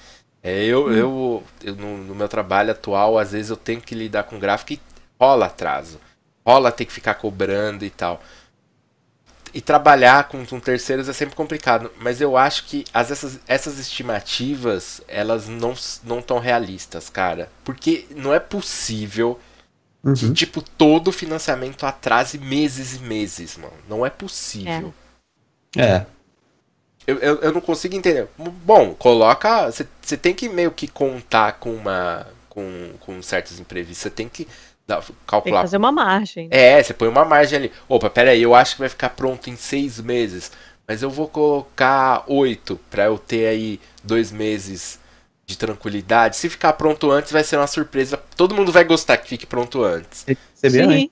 [0.42, 0.92] É, eu, hum.
[0.92, 4.74] eu, eu no, no, meu trabalho atual, às vezes eu tenho que lidar com gráfica
[4.74, 4.80] e
[5.20, 6.00] rola atraso.
[6.46, 8.22] Rola ter que ficar cobrando e tal.
[9.52, 11.90] E trabalhar com, com terceiros é sempre complicado.
[12.00, 15.74] Mas eu acho que as, essas, essas estimativas, elas não
[16.04, 17.50] não tão realistas, cara.
[17.64, 19.38] Porque não é possível
[20.04, 20.14] uhum.
[20.14, 23.74] que, tipo, todo financiamento atrase meses e meses, mano.
[23.88, 24.94] Não é possível.
[25.76, 25.82] É.
[25.82, 26.06] é.
[27.08, 28.28] Eu, eu, eu não consigo entender.
[28.36, 29.70] Bom, coloca.
[29.70, 32.26] Você tem que meio que contar com uma.
[32.50, 33.96] com, com certos imprevistos.
[34.02, 34.46] Você tem que
[34.86, 35.42] dar, calcular.
[35.42, 36.48] Tem que fazer uma margem.
[36.50, 37.72] É, você põe uma margem ali.
[37.88, 40.52] Opa, pera aí, eu acho que vai ficar pronto em seis meses.
[40.86, 45.00] Mas eu vou colocar oito para eu ter aí dois meses
[45.46, 46.36] de tranquilidade.
[46.36, 48.22] Se ficar pronto antes, vai ser uma surpresa.
[48.36, 50.26] Todo mundo vai gostar que fique pronto antes.
[50.54, 51.10] Você vê, Sim.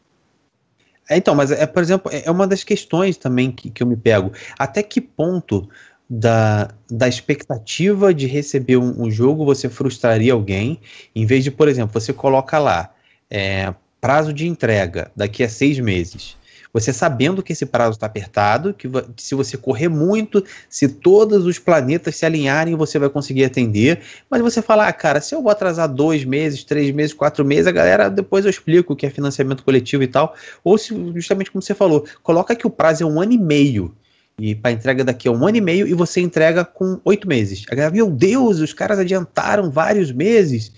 [1.09, 3.86] É, então, mas é, por exemplo, é, é uma das questões também que, que eu
[3.86, 4.32] me pego.
[4.59, 5.68] Até que ponto
[6.09, 10.80] da, da expectativa de receber um, um jogo você frustraria alguém,
[11.14, 12.94] em vez de, por exemplo, você coloca lá
[13.30, 16.36] é, prazo de entrega daqui a seis meses.
[16.77, 21.59] Você sabendo que esse prazo está apertado, que se você correr muito, se todos os
[21.59, 24.03] planetas se alinharem, você vai conseguir atender.
[24.31, 27.66] Mas você fala, ah, cara, se eu vou atrasar dois meses, três meses, quatro meses,
[27.66, 30.35] a galera depois eu explico o que é financiamento coletivo e tal.
[30.62, 33.95] Ou se, justamente como você falou, coloca que o prazo é um ano e meio
[34.39, 37.64] e para entrega daqui a um ano e meio e você entrega com oito meses.
[37.70, 40.70] A galera, meu Deus, os caras adiantaram vários meses.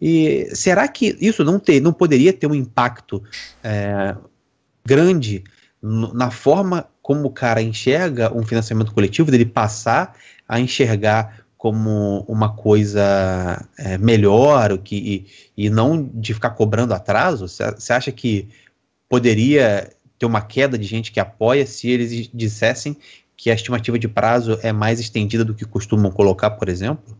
[0.00, 3.22] E será que isso não, ter, não poderia ter um impacto
[3.62, 4.16] é,
[4.84, 5.44] grande
[5.82, 10.16] na forma como o cara enxerga um financiamento coletivo, dele passar
[10.48, 14.96] a enxergar como uma coisa é, melhor que,
[15.56, 17.46] e, e, não de ficar cobrando atraso?
[17.48, 18.48] Você acha que
[19.08, 22.96] poderia ter uma queda de gente que apoia se eles dissessem
[23.36, 27.16] que a estimativa de prazo é mais estendida do que costumam colocar, por exemplo?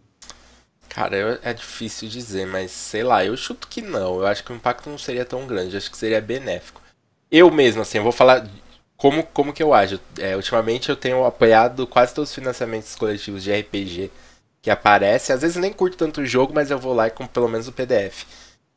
[0.89, 4.17] Cara, eu, é difícil dizer, mas sei lá, eu chuto que não.
[4.17, 6.82] Eu acho que o impacto não seria tão grande, acho que seria benéfico.
[7.33, 8.47] Eu mesmo, assim, eu vou falar
[8.95, 9.99] como, como que eu ajo.
[10.19, 14.11] É, ultimamente eu tenho apoiado quase todos os financiamentos coletivos de RPG
[14.61, 15.35] que aparecem.
[15.35, 17.67] Às vezes nem curto tanto o jogo, mas eu vou lá e compro pelo menos
[17.67, 18.27] o PDF.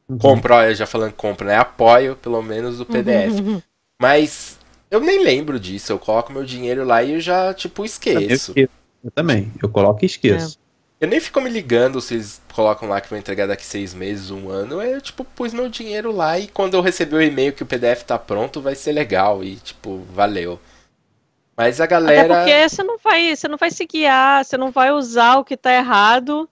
[0.08, 0.18] Uhum.
[0.18, 1.58] Compro, olha, já falando compro, né?
[1.58, 3.40] Apoio pelo menos o PDF.
[3.40, 3.62] Uhum.
[4.02, 4.58] Mas
[4.90, 5.92] eu nem lembro disso.
[5.92, 8.54] Eu coloco meu dinheiro lá e eu já, tipo, esqueço.
[8.56, 8.70] Eu,
[9.04, 9.52] eu também.
[9.62, 10.58] Eu coloco e esqueço.
[10.62, 10.65] É.
[11.06, 14.32] Eu nem fico me ligando se eles colocam lá que vão entregar daqui seis meses,
[14.32, 14.82] um ano.
[14.82, 18.02] Eu, tipo, pus meu dinheiro lá e quando eu receber o e-mail que o PDF
[18.02, 19.44] tá pronto, vai ser legal.
[19.44, 20.60] E, tipo, valeu.
[21.56, 22.22] Mas a galera.
[22.22, 25.46] Até porque você não vai, você não vai se guiar, você não vai usar o
[25.46, 26.50] que tá errado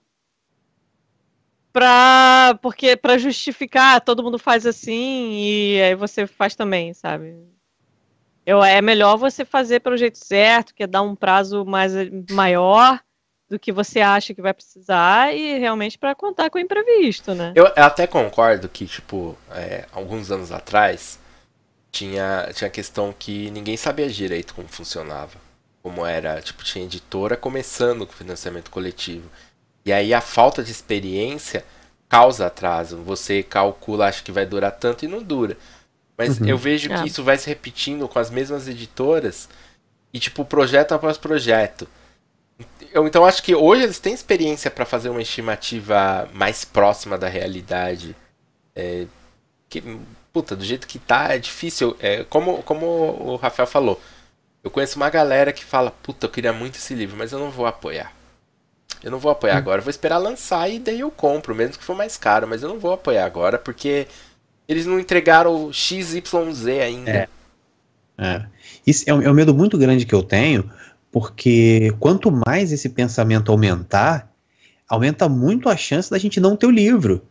[1.72, 7.34] pra, porque, pra justificar, todo mundo faz assim e aí você faz também, sabe?
[8.46, 11.92] Eu, é melhor você fazer pelo jeito certo, que é dar um prazo mais
[12.30, 13.02] maior
[13.48, 17.52] do que você acha que vai precisar e realmente para contar com o imprevisto, né?
[17.54, 21.18] Eu até concordo que, tipo, é, alguns anos atrás
[21.92, 25.42] tinha, tinha questão que ninguém sabia direito como funcionava.
[25.82, 29.30] Como era, tipo, tinha editora começando com financiamento coletivo.
[29.84, 31.64] E aí a falta de experiência
[32.08, 33.02] causa atraso.
[33.02, 35.56] Você calcula, acha que vai durar tanto e não dura.
[36.16, 36.46] Mas uhum.
[36.46, 37.06] eu vejo que é.
[37.06, 39.48] isso vai se repetindo com as mesmas editoras
[40.12, 41.86] e, tipo, projeto após projeto.
[42.92, 47.28] Eu, então acho que hoje eles têm experiência para fazer uma estimativa mais próxima da
[47.28, 48.14] realidade.
[48.74, 49.06] É,
[49.68, 49.82] que,
[50.32, 51.96] puta, do jeito que tá, é difícil.
[51.98, 54.00] É, como, como o Rafael falou,
[54.62, 57.50] eu conheço uma galera que fala, puta, eu queria muito esse livro, mas eu não
[57.50, 58.12] vou apoiar.
[59.02, 59.58] Eu não vou apoiar hum.
[59.58, 62.62] agora, eu vou esperar lançar e daí eu compro, mesmo que for mais caro, mas
[62.62, 64.06] eu não vou apoiar agora porque
[64.66, 66.32] eles não entregaram o XYZ
[66.82, 67.10] ainda.
[67.10, 67.28] É.
[68.18, 68.46] é.
[68.86, 70.70] Isso é um, é um medo muito grande que eu tenho,
[71.14, 74.34] porque quanto mais esse pensamento aumentar,
[74.88, 77.22] aumenta muito a chance da gente não ter o livro.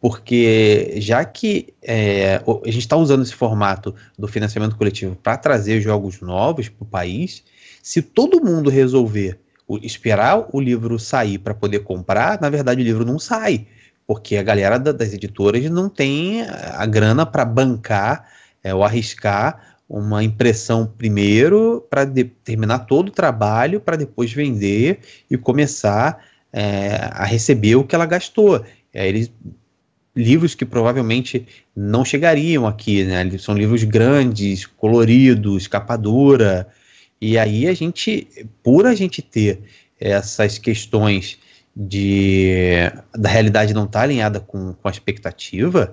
[0.00, 5.80] Porque já que é, a gente está usando esse formato do financiamento coletivo para trazer
[5.80, 7.42] jogos novos para o país,
[7.82, 9.40] se todo mundo resolver
[9.82, 13.66] esperar o livro sair para poder comprar, na verdade o livro não sai,
[14.06, 18.28] porque a galera da, das editoras não tem a grana para bancar
[18.62, 22.06] é, ou arriscar uma impressão primeiro para
[22.42, 28.06] terminar todo o trabalho para depois vender e começar é, a receber o que ela
[28.06, 28.64] gastou.
[28.92, 29.30] É, eles,
[30.16, 33.28] livros que provavelmente não chegariam aqui, né?
[33.38, 36.68] São livros grandes, coloridos, capa dura.
[37.20, 38.28] E aí a gente,
[38.62, 39.60] por a gente ter
[39.98, 41.38] essas questões
[41.76, 45.92] de da realidade não estar tá alinhada com, com a expectativa,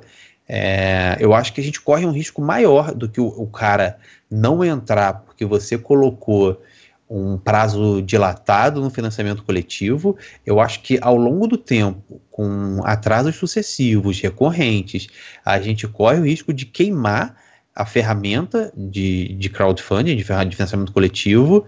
[0.54, 3.98] é, eu acho que a gente corre um risco maior do que o, o, cara
[4.30, 6.62] não entrar porque você colocou
[7.10, 10.18] um prazo dilatado no financiamento coletivo.
[10.46, 15.08] Eu acho que ao longo do tempo, com atrasos sucessivos, recorrentes,
[15.46, 17.38] a gente corre o risco de queimar
[17.74, 21.66] a ferramenta de, de crowdfunding, de, de financiamento coletivo,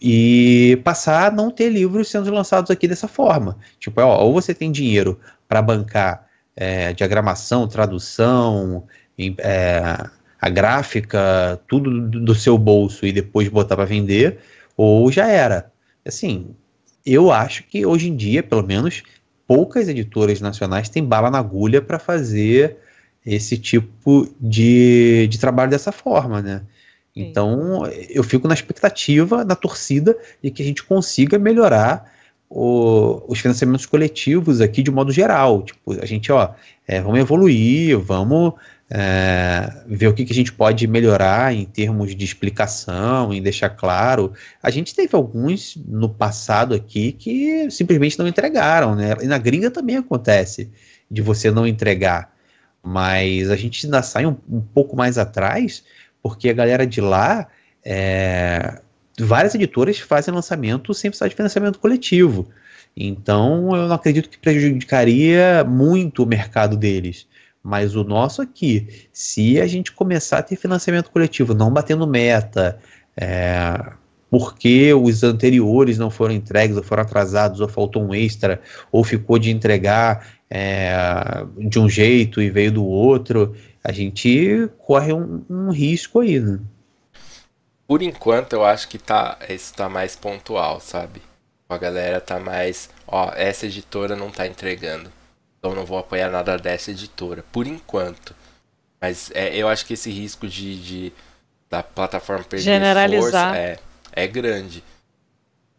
[0.00, 3.56] e passar a não ter livros sendo lançados aqui dessa forma.
[3.78, 6.27] Tipo, ó, ou você tem dinheiro para bancar
[6.60, 8.84] é, diagramação, tradução,
[9.38, 9.80] é,
[10.40, 14.38] a gráfica, tudo do, seu bolso e depois botar para vender,
[14.76, 15.70] ou já era.
[16.04, 16.48] Assim,
[17.06, 19.04] eu acho que hoje em dia, pelo menos,
[19.46, 22.76] poucas editoras nacionais têm bala na agulha para fazer
[23.24, 26.62] esse tipo de, de trabalho dessa forma, né?
[27.14, 32.12] Então, eu fico na expectativa, na torcida, de que a gente consiga melhorar
[32.50, 35.62] o, os financiamentos coletivos aqui de modo geral.
[35.62, 36.50] Tipo, a gente, ó,
[36.86, 38.54] é, vamos evoluir, vamos
[38.90, 43.70] é, ver o que, que a gente pode melhorar em termos de explicação, em deixar
[43.70, 44.32] claro.
[44.62, 49.14] A gente teve alguns no passado aqui que simplesmente não entregaram, né?
[49.20, 50.70] E na gringa também acontece
[51.10, 52.32] de você não entregar.
[52.82, 55.84] Mas a gente ainda sai um, um pouco mais atrás,
[56.22, 57.48] porque a galera de lá
[57.84, 58.80] é,
[59.24, 62.48] várias editoras fazem lançamento sem precisar de financiamento coletivo.
[62.96, 67.26] Então, eu não acredito que prejudicaria muito o mercado deles.
[67.62, 72.78] Mas o nosso aqui, se a gente começar a ter financiamento coletivo, não batendo meta,
[73.16, 73.92] é,
[74.30, 78.60] porque os anteriores não foram entregues, ou foram atrasados, ou faltou um extra,
[78.90, 85.12] ou ficou de entregar é, de um jeito e veio do outro, a gente corre
[85.12, 86.58] um, um risco aí, né?
[87.88, 91.22] Por enquanto, eu acho que tá, isso tá mais pontual, sabe?
[91.66, 92.90] A galera tá mais.
[93.06, 95.10] Ó, essa editora não tá entregando.
[95.58, 97.42] Então não vou apoiar nada dessa editora.
[97.50, 98.36] Por enquanto.
[99.00, 101.12] Mas é, eu acho que esse risco de, de
[101.70, 103.54] da plataforma perder Generalizar.
[103.54, 103.78] força é,
[104.12, 104.84] é grande.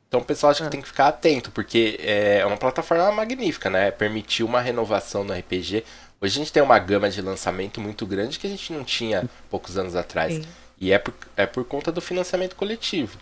[0.07, 3.91] Então o pessoal acha que tem que ficar atento, porque é uma plataforma magnífica, né?
[3.91, 5.83] Permitiu uma renovação no RPG.
[6.19, 9.29] Hoje a gente tem uma gama de lançamento muito grande que a gente não tinha
[9.47, 10.33] poucos anos atrás.
[10.33, 10.45] Sim.
[10.79, 13.17] E é por, é por conta do financiamento coletivo.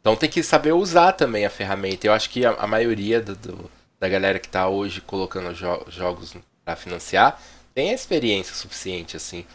[0.00, 2.06] Então tem que saber usar também a ferramenta.
[2.06, 3.70] Eu acho que a, a maioria do, do,
[4.00, 7.40] da galera que está hoje colocando jo jogos para financiar
[7.72, 9.46] tem a experiência suficiente, assim.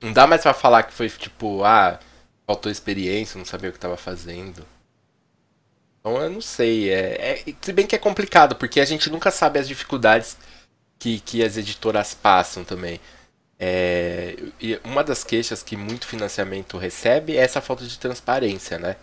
[0.00, 1.98] Não dá mais para falar que foi tipo, ah,
[2.46, 4.66] faltou experiência, não sabia o que estava fazendo.
[6.00, 6.90] Então eu não sei.
[6.90, 10.36] É, é, se bem que é complicado, porque a gente nunca sabe as dificuldades
[10.98, 13.00] que, que as editoras passam também.
[13.58, 18.96] É, e uma das queixas que muito financiamento recebe é essa falta de transparência, né?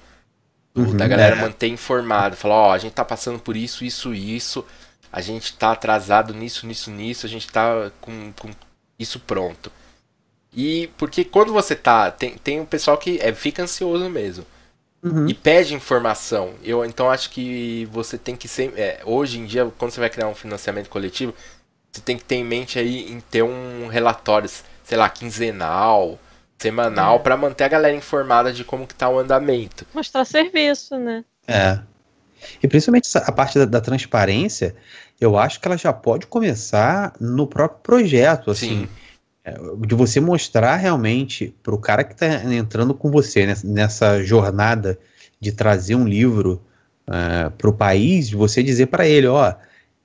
[0.75, 1.41] Uhum, da galera é.
[1.41, 4.65] manter informado, falar, ó, a gente tá passando por isso, isso, isso,
[5.11, 8.49] a gente tá atrasado nisso, nisso, nisso, a gente tá com, com
[8.97, 9.71] isso pronto.
[10.53, 12.11] E porque quando você tá.
[12.11, 14.45] Tem, tem um pessoal que é, fica ansioso mesmo
[15.03, 15.27] uhum.
[15.27, 16.53] e pede informação.
[16.63, 18.73] Eu então acho que você tem que ser.
[18.77, 21.33] É, hoje em dia, quando você vai criar um financiamento coletivo,
[21.91, 24.49] você tem que ter em mente aí em ter um relatório,
[24.83, 26.17] sei lá, quinzenal,
[26.57, 27.19] semanal, é.
[27.19, 29.85] para manter a galera informada de como que tá o andamento.
[29.93, 31.25] Mostrar serviço, né?
[31.47, 31.79] É.
[32.61, 34.75] E principalmente a parte da, da transparência,
[35.19, 38.81] eu acho que ela já pode começar no próprio projeto, assim.
[38.81, 38.89] Sim.
[39.43, 39.55] É,
[39.87, 44.99] de você mostrar realmente para o cara que está entrando com você nessa, nessa, jornada
[45.39, 46.61] de trazer um livro
[47.07, 49.55] uh, é, para o país, você dizer para ele, ó,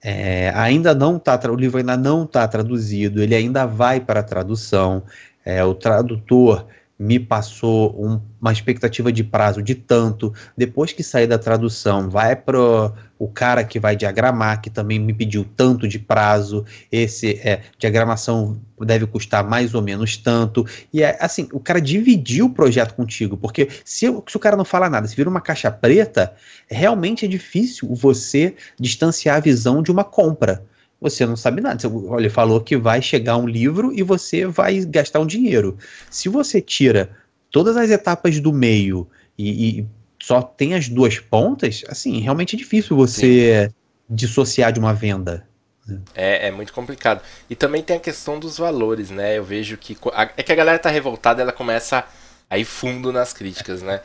[0.09, 4.23] é, ainda não tá, o livro ainda não está traduzido, ele ainda vai para a
[4.23, 5.03] tradução,
[5.45, 6.65] é, o tradutor
[6.99, 10.33] me passou um, uma expectativa de prazo de tanto.
[10.57, 15.13] Depois que sair da tradução, vai para o cara que vai diagramar, que também me
[15.13, 16.65] pediu tanto de prazo.
[16.91, 20.67] Esse é, diagramação deve custar mais ou menos tanto.
[20.93, 24.65] E é assim, o cara dividiu o projeto contigo, porque se, se o cara não
[24.65, 26.35] fala nada, se vira uma caixa preta,
[26.67, 30.65] realmente é difícil você distanciar a visão de uma compra
[31.01, 31.81] você não sabe nada.
[32.19, 35.77] Ele falou que vai chegar um livro e você vai gastar um dinheiro.
[36.11, 37.11] Se você tira
[37.51, 39.87] todas as etapas do meio e, e
[40.21, 43.75] só tem as duas pontas, assim, realmente é difícil você Sim.
[44.09, 45.47] dissociar de uma venda.
[45.87, 46.01] Né?
[46.15, 47.21] É, é muito complicado.
[47.49, 49.39] E também tem a questão dos valores, né?
[49.39, 49.97] Eu vejo que.
[50.37, 52.05] É que a galera tá revoltada, ela começa
[52.49, 54.01] a ir fundo nas críticas, né?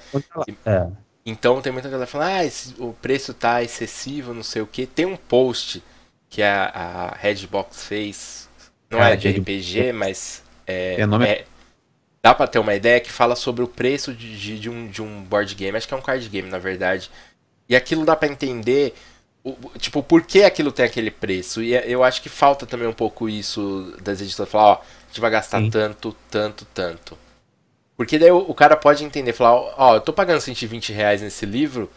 [0.65, 0.87] É.
[1.25, 4.85] Então tem muita galera falando, ah, esse, o preço tá excessivo, não sei o que.
[4.85, 5.81] Tem um post
[6.31, 8.49] que a, a Redbox fez.
[8.89, 11.25] Não é, é de RPG, mas é, é, nome...
[11.25, 11.45] é,
[12.23, 15.01] dá para ter uma ideia que fala sobre o preço de, de, de, um, de
[15.01, 15.77] um board game.
[15.77, 17.11] Acho que é um card game, na verdade.
[17.69, 18.95] E aquilo dá para entender,
[19.43, 21.61] o, tipo, por que aquilo tem aquele preço.
[21.61, 24.51] E é, eu acho que falta também um pouco isso das editoras.
[24.51, 25.69] Falar, ó, a gente vai gastar Sim.
[25.69, 27.17] tanto, tanto, tanto.
[27.97, 31.45] Porque daí o, o, cara pode entender, falar, ó, eu tô pagando 120 reais nesse
[31.45, 31.89] livro,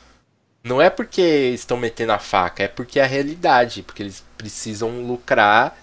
[0.65, 3.83] não é porque estão metendo a faca, é porque é a realidade.
[3.83, 5.77] Porque eles precisam lucrar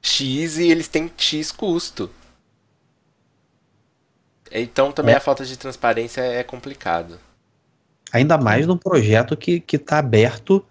[0.00, 2.10] X e eles têm X custo.
[4.50, 5.18] Então também é.
[5.18, 7.20] a falta de transparência é complicado.
[8.10, 10.64] Ainda mais num projeto que está aberto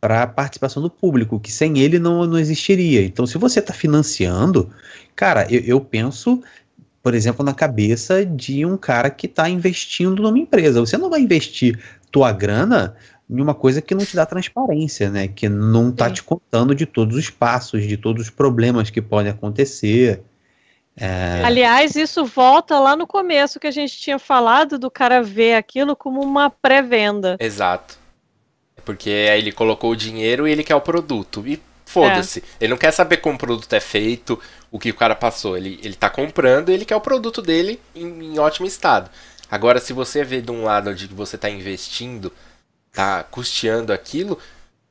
[0.00, 3.02] para a participação do público, que sem ele não, não existiria.
[3.02, 4.74] Então, se você está financiando,
[5.14, 6.42] cara, eu, eu penso
[7.02, 10.80] por exemplo, na cabeça de um cara que está investindo numa empresa.
[10.80, 11.78] Você não vai investir
[12.10, 12.96] tua grana
[13.28, 15.28] em uma coisa que não te dá transparência, né?
[15.28, 19.30] Que não está te contando de todos os passos, de todos os problemas que podem
[19.30, 20.22] acontecer.
[20.96, 21.42] É...
[21.44, 25.94] Aliás, isso volta lá no começo que a gente tinha falado do cara ver aquilo
[25.94, 27.36] como uma pré-venda.
[27.38, 27.98] Exato.
[28.84, 31.46] Porque aí ele colocou o dinheiro e ele quer o produto.
[31.46, 32.40] E foda-se.
[32.40, 32.42] É.
[32.64, 34.40] Ele não quer saber como o produto é feito,
[34.70, 35.56] o que o cara passou.
[35.56, 39.10] Ele, ele tá comprando e ele quer o produto dele em, em ótimo estado.
[39.50, 42.32] Agora, se você vê de um lado de que você está investindo,
[42.92, 44.38] tá custeando aquilo,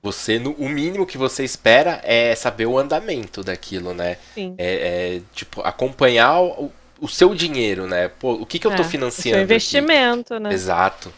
[0.01, 4.17] você no, o mínimo que você espera é saber o andamento daquilo, né?
[4.33, 4.55] Sim.
[4.57, 8.07] É, é tipo acompanhar o, o, seu dinheiro, né?
[8.07, 9.35] Pô, o que, que eu estou é, financiando?
[9.35, 10.43] O seu investimento, aqui?
[10.43, 10.53] né?
[10.53, 11.13] Exato.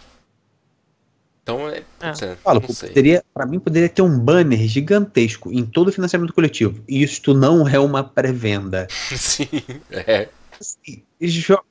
[1.43, 2.35] Então, é, é.
[2.43, 6.83] Falo, poderia, para mim poderia ter um banner gigantesco em todo o financiamento coletivo.
[6.87, 8.87] Isto não é uma pré-venda.
[9.15, 9.49] Sim,
[9.89, 10.29] é.
[10.61, 11.03] Assim,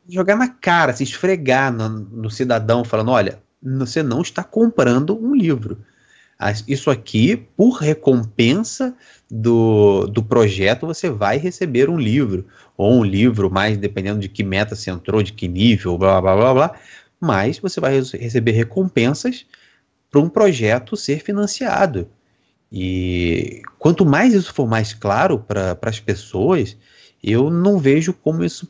[0.09, 5.33] jogar na cara, se esfregar no, no cidadão, falando: olha, você não está comprando um
[5.33, 5.79] livro.
[6.67, 8.97] Isso aqui, por recompensa
[9.31, 12.47] do, do projeto, você vai receber um livro.
[12.77, 16.35] Ou um livro, mais dependendo de que meta você entrou, de que nível, blá blá
[16.35, 16.81] blá blá.
[17.21, 19.47] Mas você vai receber recompensas
[20.11, 22.09] para um projeto ser financiado.
[22.73, 26.77] E quanto mais isso for mais claro para as pessoas,
[27.23, 28.69] eu não vejo como isso,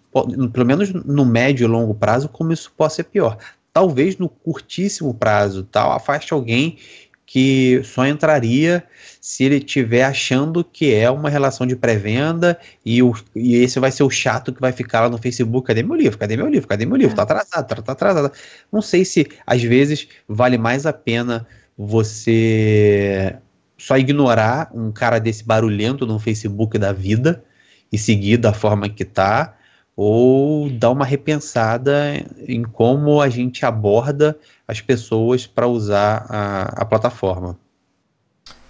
[0.53, 3.39] pelo menos no médio e longo prazo, como isso possa ser pior.
[3.73, 6.77] talvez no curtíssimo prazo, tal, afaste alguém
[7.25, 8.83] que só entraria
[9.21, 12.99] se ele estiver achando que é uma relação de pré-venda e,
[13.37, 15.69] e esse vai ser o chato que vai ficar lá no Facebook.
[15.69, 16.19] Cadê meu livro?
[16.19, 16.67] Cadê meu livro?
[16.67, 17.15] Cadê meu livro?
[17.15, 18.33] Tá atrasado, tá, tá atrasado.
[18.73, 21.47] Não sei se às vezes vale mais a pena
[21.79, 23.37] você
[23.79, 27.45] só ignorar um cara desse barulhento no Facebook da vida
[27.93, 29.57] e seguir da forma que tá,
[29.97, 32.15] ou dar uma repensada
[32.47, 37.59] em como a gente aborda as pessoas para usar a, a plataforma.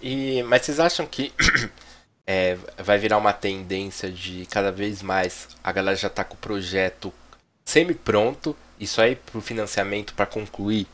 [0.03, 1.33] E, mas vocês acham que
[2.27, 6.39] é, vai virar uma tendência de cada vez mais a galera já tá com o
[6.39, 7.12] projeto
[7.64, 10.87] semi-pronto, isso aí pro financiamento para concluir?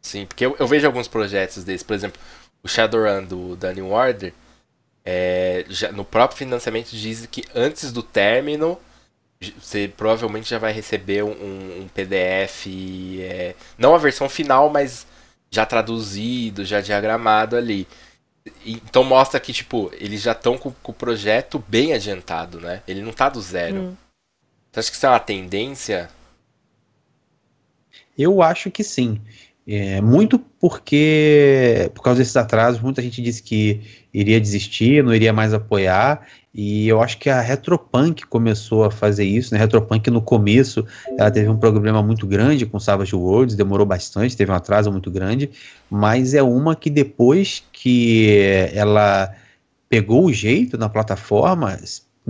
[0.00, 2.20] Sim, porque eu, eu, vejo alguns projetos desses, por exemplo,
[2.62, 4.32] o Shadowrun do, da New Order,
[5.04, 8.78] é, já, no próprio financiamento diz que antes do término
[9.58, 12.66] você provavelmente já vai receber um, um PDF,
[13.20, 15.06] é, não a versão final, mas
[15.50, 17.88] já traduzido, já diagramado ali.
[18.64, 22.82] Então mostra que, tipo, eles já estão com, com, o projeto bem adiantado, né?
[22.86, 23.76] Ele não tá do zero.
[23.76, 23.96] Hum.
[24.70, 26.10] Você acha que isso é uma tendência?
[28.16, 29.20] Eu acho que sim.
[29.66, 33.80] É, muito porque, por causa desses atrasos, muita gente disse que
[34.12, 39.24] iria desistir, não iria mais apoiar, e eu acho que a Retropunk começou a fazer
[39.24, 39.60] isso, né?
[39.60, 40.84] A Retropunk no começo,
[41.16, 45.10] ela teve um problema muito grande com Savage Worlds, demorou bastante, teve um atraso muito
[45.10, 45.50] grande,
[45.88, 49.32] mas é uma que depois que ela
[49.88, 51.78] pegou o jeito na plataforma,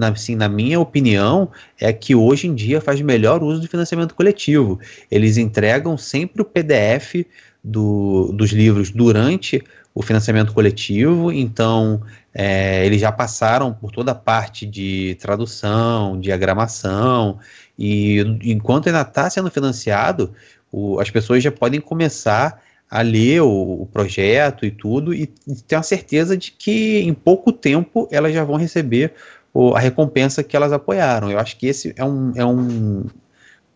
[0.01, 4.15] na, assim, na minha opinião, é que hoje em dia faz melhor uso do financiamento
[4.15, 4.81] coletivo.
[5.11, 7.27] Eles entregam sempre o PDF
[7.63, 9.63] do, dos livros durante
[9.95, 12.01] o financiamento coletivo, então
[12.33, 17.39] é, eles já passaram por toda a parte de tradução, diagramação,
[17.79, 20.33] e enquanto ainda está sendo financiado,
[20.73, 25.77] o, as pessoas já podem começar a ler o, o, projeto e tudo, e ter
[25.77, 29.15] a certeza de que em pouco tempo elas já vão receber
[29.53, 31.31] o, a recompensa que elas apoiaram.
[31.31, 33.05] Eu acho que esse é um, é um,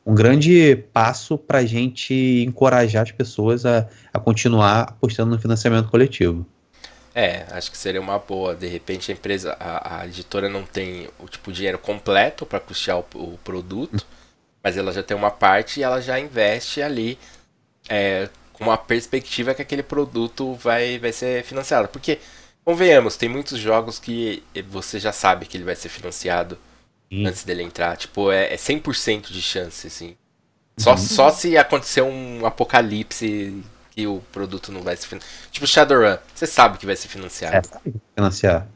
[0.07, 5.89] um grande passo para a gente encorajar as pessoas a, a continuar apostando no financiamento
[5.89, 6.47] coletivo.
[7.15, 8.57] É, acho que seria uma boa.
[8.57, 12.99] De repente a empresa, a, a editora não tem o tipo dinheiro completo para custear
[12.99, 14.05] o, o, produto,
[14.63, 17.17] mas ela já tem uma parte e ela já investe ali
[17.89, 21.87] é, com uma perspectiva que aquele produto vai, vai ser financiado.
[21.89, 22.19] Porque,
[22.65, 26.59] convenhamos, tem muitos jogos que você já sabe que ele vai ser financiado
[27.09, 27.27] Sim.
[27.27, 27.97] antes dele entrar.
[27.97, 30.17] Tipo, é, é 100% de chance, assim.
[30.77, 30.97] Só, uhum.
[30.97, 33.63] só se acontecer um apocalipse
[33.93, 35.33] que o produto não vai se financiar.
[35.53, 37.55] Tipo Shadowrun, você sabe que vai se financiar.
[37.55, 37.63] É,
[38.17, 38.67] financiar.